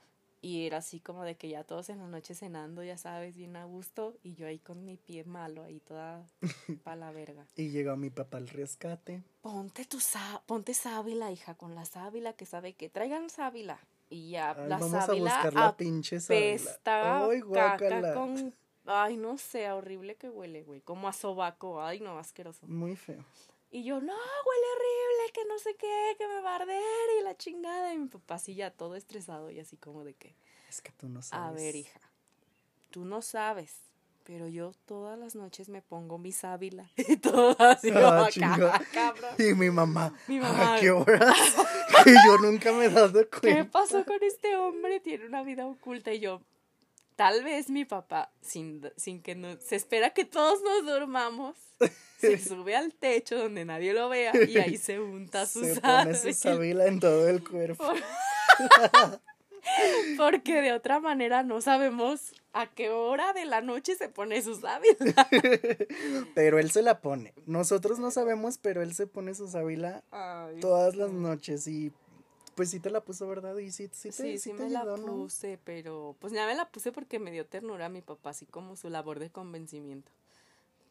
[0.46, 3.56] Y era así como de que ya todos en la noche cenando, ya sabes, bien
[3.56, 6.24] a gusto, y yo ahí con mi pie malo, ahí toda
[6.84, 7.48] pa' la verga.
[7.56, 9.24] Y llegó mi papá al rescate.
[9.42, 9.98] Ponte tu
[10.46, 13.80] ponte sábila, hija, con la sábila que sabe que traigan sábila.
[14.08, 17.26] Y ya, Ay, la vamos a sábila buscar la pinche sábila.
[17.28, 18.14] Ay, guácala.
[18.14, 18.54] con...
[18.86, 20.80] Ay, no sé, horrible que huele, güey.
[20.82, 21.82] Como a sobaco.
[21.82, 22.68] Ay, no, asqueroso.
[22.68, 23.26] Muy feo.
[23.76, 26.80] Y yo, no, huele horrible, que no sé qué, que me va a arder
[27.20, 27.94] y la chingada.
[27.94, 30.34] Y mi papá así ya todo estresado y así como de que,
[30.70, 31.46] Es que tú no sabes.
[31.46, 32.00] a ver, hija,
[32.90, 33.76] tú no sabes,
[34.24, 36.90] pero yo todas las noches me pongo mi sábila.
[37.10, 38.30] Y todo así Ah.
[39.40, 40.14] Y mi mamá.
[40.30, 40.76] Mi mamá.
[40.76, 41.36] ¿A qué horas?
[42.06, 43.72] que yo nunca me he dado ¿Qué cuenta.
[43.72, 45.02] pasó con este hombre?
[45.02, 46.42] Tiene una vida oculta y yo,
[47.16, 51.56] tal vez mi papá, sin, sin que no, se espera que todos nos durmamos,
[52.18, 56.16] se sube al techo donde nadie lo vea y ahí se unta su Se pone
[56.16, 56.86] su sábila.
[56.88, 57.86] en todo el cuerpo.
[60.18, 64.56] Porque de otra manera no sabemos a qué hora de la noche se pone su
[64.56, 65.28] sábila.
[66.36, 67.34] Pero él se la pone.
[67.48, 71.68] Nosotros no sabemos, pero él se pone su sábila Ay, todas las noches.
[71.68, 71.92] Y
[72.56, 73.58] pues sí te la puso, ¿verdad?
[73.58, 75.06] Y sí, sí, te, Sí, sí, te me la ayudó, ¿no?
[75.16, 78.46] puse, pero pues ya me la puse porque me dio ternura a mi papá, así
[78.46, 80.12] como su labor de convencimiento.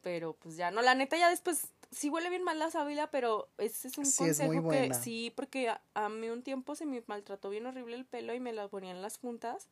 [0.02, 3.48] Pero pues ya, no, la neta ya después sí huele bien mal la sábila, pero
[3.56, 6.74] ese es un Sí, es consejo muy que sí, porque a, a mí un tiempo
[6.74, 9.66] se me maltrató bien horrible el pelo y me la ponía en las puntas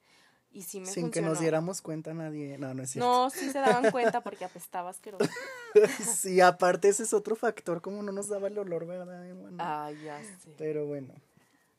[0.51, 1.31] y sí me Sin que funcionó.
[1.31, 2.57] nos diéramos cuenta nadie.
[2.59, 3.11] No, no es cierto.
[3.11, 5.27] No, sí se daban cuenta porque apestaba asqueroso.
[6.17, 9.57] sí, aparte ese es otro factor, como no nos daba el olor, ¿verdad, hermano?
[9.59, 10.51] Ay, ya sé.
[10.59, 11.15] Pero bueno,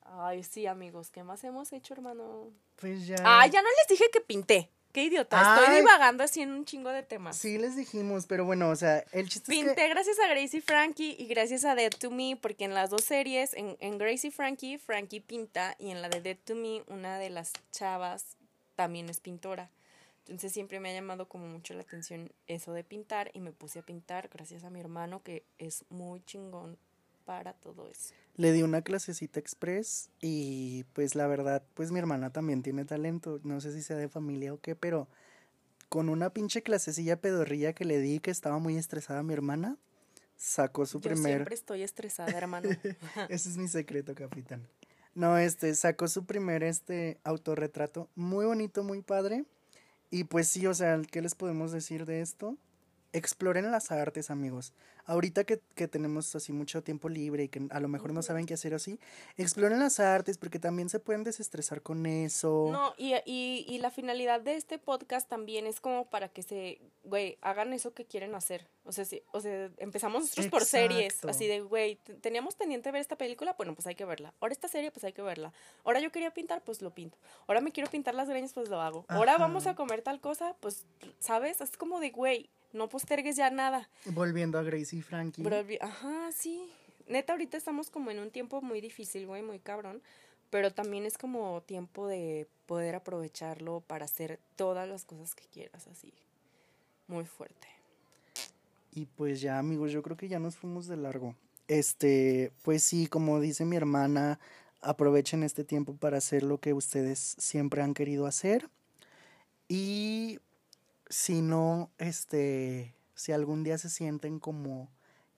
[0.06, 2.52] Ay, sí, amigos, ¿qué más hemos hecho, hermano?
[2.76, 3.16] pues ya.
[3.24, 4.70] Ay, ya no les dije que pinté.
[4.92, 5.58] Qué idiota.
[5.58, 7.36] Estoy divagando así en un chingo de temas.
[7.36, 9.90] Sí les dijimos, pero bueno, o sea, el chiste es Pinté que...
[9.90, 13.56] gracias a Gracie Frankie y gracias a Dead to Me, porque en las dos series,
[13.56, 17.32] en, en Gracie Frankie, Frankie pinta y en la de Dead to Me, una de
[17.32, 18.38] las chavas
[18.76, 19.72] también es pintora.
[20.20, 23.80] Entonces siempre me ha llamado como mucho la atención eso de pintar y me puse
[23.80, 26.78] a pintar gracias a mi hermano que es muy chingón
[27.26, 28.14] para todo eso.
[28.36, 33.40] Le di una clasecita express y pues la verdad, pues mi hermana también tiene talento,
[33.44, 35.08] no sé si sea de familia o qué, pero
[35.90, 39.78] con una pinche clasecilla pedorrilla que le di que estaba muy estresada mi hermana,
[40.36, 41.34] sacó su Yo primer...
[41.34, 42.70] siempre estoy estresada, hermano.
[43.30, 44.68] Ese es mi secreto, capitán.
[45.16, 49.46] No, este, sacó su primer, este, autorretrato muy bonito, muy padre.
[50.10, 52.58] Y pues sí, o sea, ¿qué les podemos decir de esto?
[53.14, 54.74] Exploren las artes, amigos.
[55.06, 58.46] Ahorita que, que tenemos así mucho tiempo libre y que a lo mejor no saben
[58.46, 59.00] qué hacer así,
[59.38, 62.70] exploren las artes porque también se pueden desestresar con eso.
[62.72, 66.80] No, y, y, y la finalidad de este podcast también es como para que se,
[67.04, 68.66] güey, hagan eso que quieren hacer.
[68.86, 72.92] O sea, sí, o sea empezamos nosotros por series, así de, güey, te- teníamos pendiente
[72.92, 74.34] ver esta película, bueno, pues hay que verla.
[74.40, 75.54] Ahora esta serie, pues hay que verla.
[75.84, 77.18] Ahora yo quería pintar, pues lo pinto.
[77.48, 79.06] Ahora me quiero pintar las greñas, pues lo hago.
[79.10, 79.44] Ahora Ajá.
[79.44, 80.86] vamos a comer tal cosa, pues,
[81.20, 81.62] ¿sabes?
[81.62, 83.90] Es como de, güey, no postergues ya nada.
[84.06, 85.44] Volviendo a Gracie y Frankie.
[85.80, 86.70] Ajá, sí.
[87.08, 90.02] Neta, ahorita estamos como en un tiempo muy difícil, güey, muy cabrón.
[90.50, 95.88] Pero también es como tiempo de poder aprovecharlo para hacer todas las cosas que quieras,
[95.88, 96.14] así.
[97.08, 97.68] Muy fuerte.
[98.92, 101.36] Y pues ya, amigos, yo creo que ya nos fuimos de largo.
[101.68, 104.40] Este, pues sí, como dice mi hermana,
[104.82, 108.70] aprovechen este tiempo para hacer lo que ustedes siempre han querido hacer.
[109.68, 110.40] Y
[111.14, 114.90] si no, este, si algún día se sienten como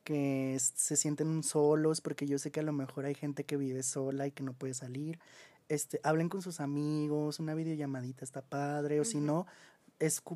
[0.06, 3.84] que se sienten solos, porque yo sé que a lo mejor hay gente que vive
[3.84, 5.20] sola y que no puede salir,
[5.68, 9.48] este, hablen con sus amigos, una videollamadita está padre, o si no,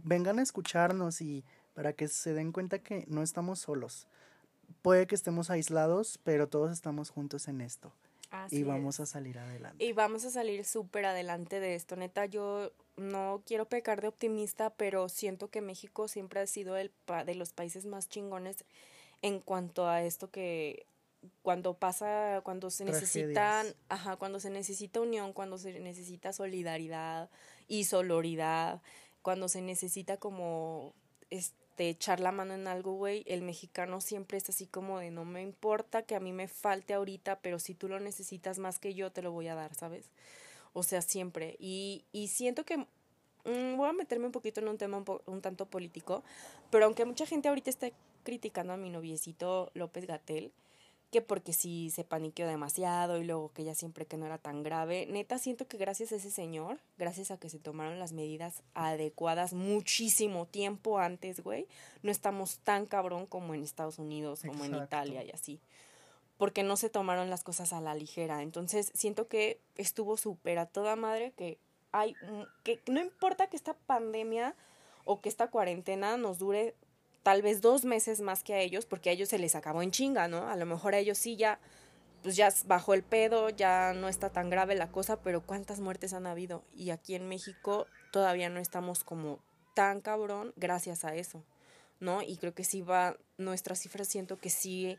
[0.03, 4.09] vengan a escucharnos y para que se den cuenta que no estamos solos.
[4.81, 7.93] Puede que estemos aislados, pero todos estamos juntos en esto.
[8.51, 9.83] Y vamos a salir adelante.
[9.83, 11.95] Y vamos a salir súper adelante de esto.
[11.95, 16.91] Neta, yo no quiero pecar de optimista, pero siento que México siempre ha sido el
[17.25, 18.65] de los países más chingones
[19.21, 20.85] en cuanto a esto que
[21.41, 27.29] cuando pasa, cuando se necesitan, ajá, cuando se necesita unión, cuando se necesita solidaridad
[27.67, 28.81] y soloridad,
[29.21, 30.93] cuando se necesita como
[31.79, 35.23] este echar la mano en algo, güey, el mexicano siempre es así como de no
[35.23, 38.93] me importa que a mí me falte ahorita, pero si tú lo necesitas más que
[38.93, 40.09] yo, te lo voy a dar, ¿sabes?
[40.73, 41.55] O sea, siempre.
[41.57, 45.41] Y, y siento que mm, voy a meterme un poquito en un tema un, un
[45.41, 46.21] tanto político,
[46.69, 47.87] pero aunque mucha gente ahorita está
[48.23, 50.51] criticando a mi noviecito López Gatel,
[51.11, 54.61] que porque sí se paniqueó demasiado y luego que ya siempre que no era tan
[54.61, 55.07] grave.
[55.07, 59.53] Neta, siento que gracias a ese señor, gracias a que se tomaron las medidas adecuadas
[59.53, 61.67] muchísimo tiempo antes, güey,
[62.03, 65.59] no estamos tan cabrón como en Estados Unidos, como en Italia y así.
[66.37, 68.43] Porque no se tomaron las cosas a la ligera.
[68.43, 71.57] Entonces, siento que estuvo súper a toda madre que
[71.91, 72.15] hay
[72.63, 74.55] que no importa que esta pandemia
[75.05, 76.75] o que esta cuarentena nos dure
[77.29, 79.91] tal vez dos meses más que a ellos, porque a ellos se les acabó en
[79.91, 80.49] chinga, ¿no?
[80.49, 81.59] A lo mejor a ellos sí ya,
[82.23, 86.13] pues ya bajó el pedo, ya no está tan grave la cosa, pero ¿cuántas muertes
[86.13, 86.63] han habido?
[86.75, 89.37] Y aquí en México todavía no estamos como
[89.75, 91.43] tan cabrón gracias a eso,
[91.99, 92.23] ¿no?
[92.23, 94.97] Y creo que sí va, nuestras cifras siento que sí,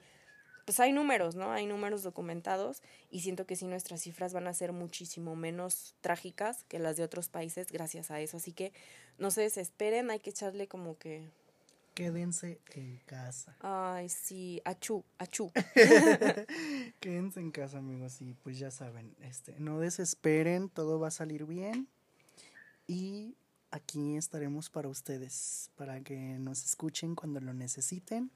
[0.66, 1.50] pues hay números, ¿no?
[1.50, 6.62] Hay números documentados y siento que sí nuestras cifras van a ser muchísimo menos trágicas
[6.68, 8.36] que las de otros países gracias a eso.
[8.36, 8.72] Así que
[9.18, 11.28] no se desesperen, hay que echarle como que
[12.00, 13.54] quédense en casa.
[13.60, 15.52] Ay, sí, achú, achú.
[17.00, 21.44] quédense en casa, amigos, y pues ya saben, este, no desesperen, todo va a salir
[21.44, 21.88] bien.
[22.86, 23.36] Y
[23.70, 28.30] aquí estaremos para ustedes, para que nos escuchen cuando lo necesiten.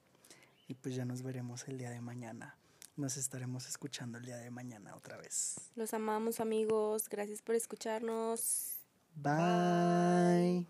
[0.68, 2.58] Y pues ya nos veremos el día de mañana.
[2.96, 5.56] Nos estaremos escuchando el día de mañana otra vez.
[5.74, 8.74] Los amamos amigos, gracias por escucharnos.
[9.16, 10.66] Bye.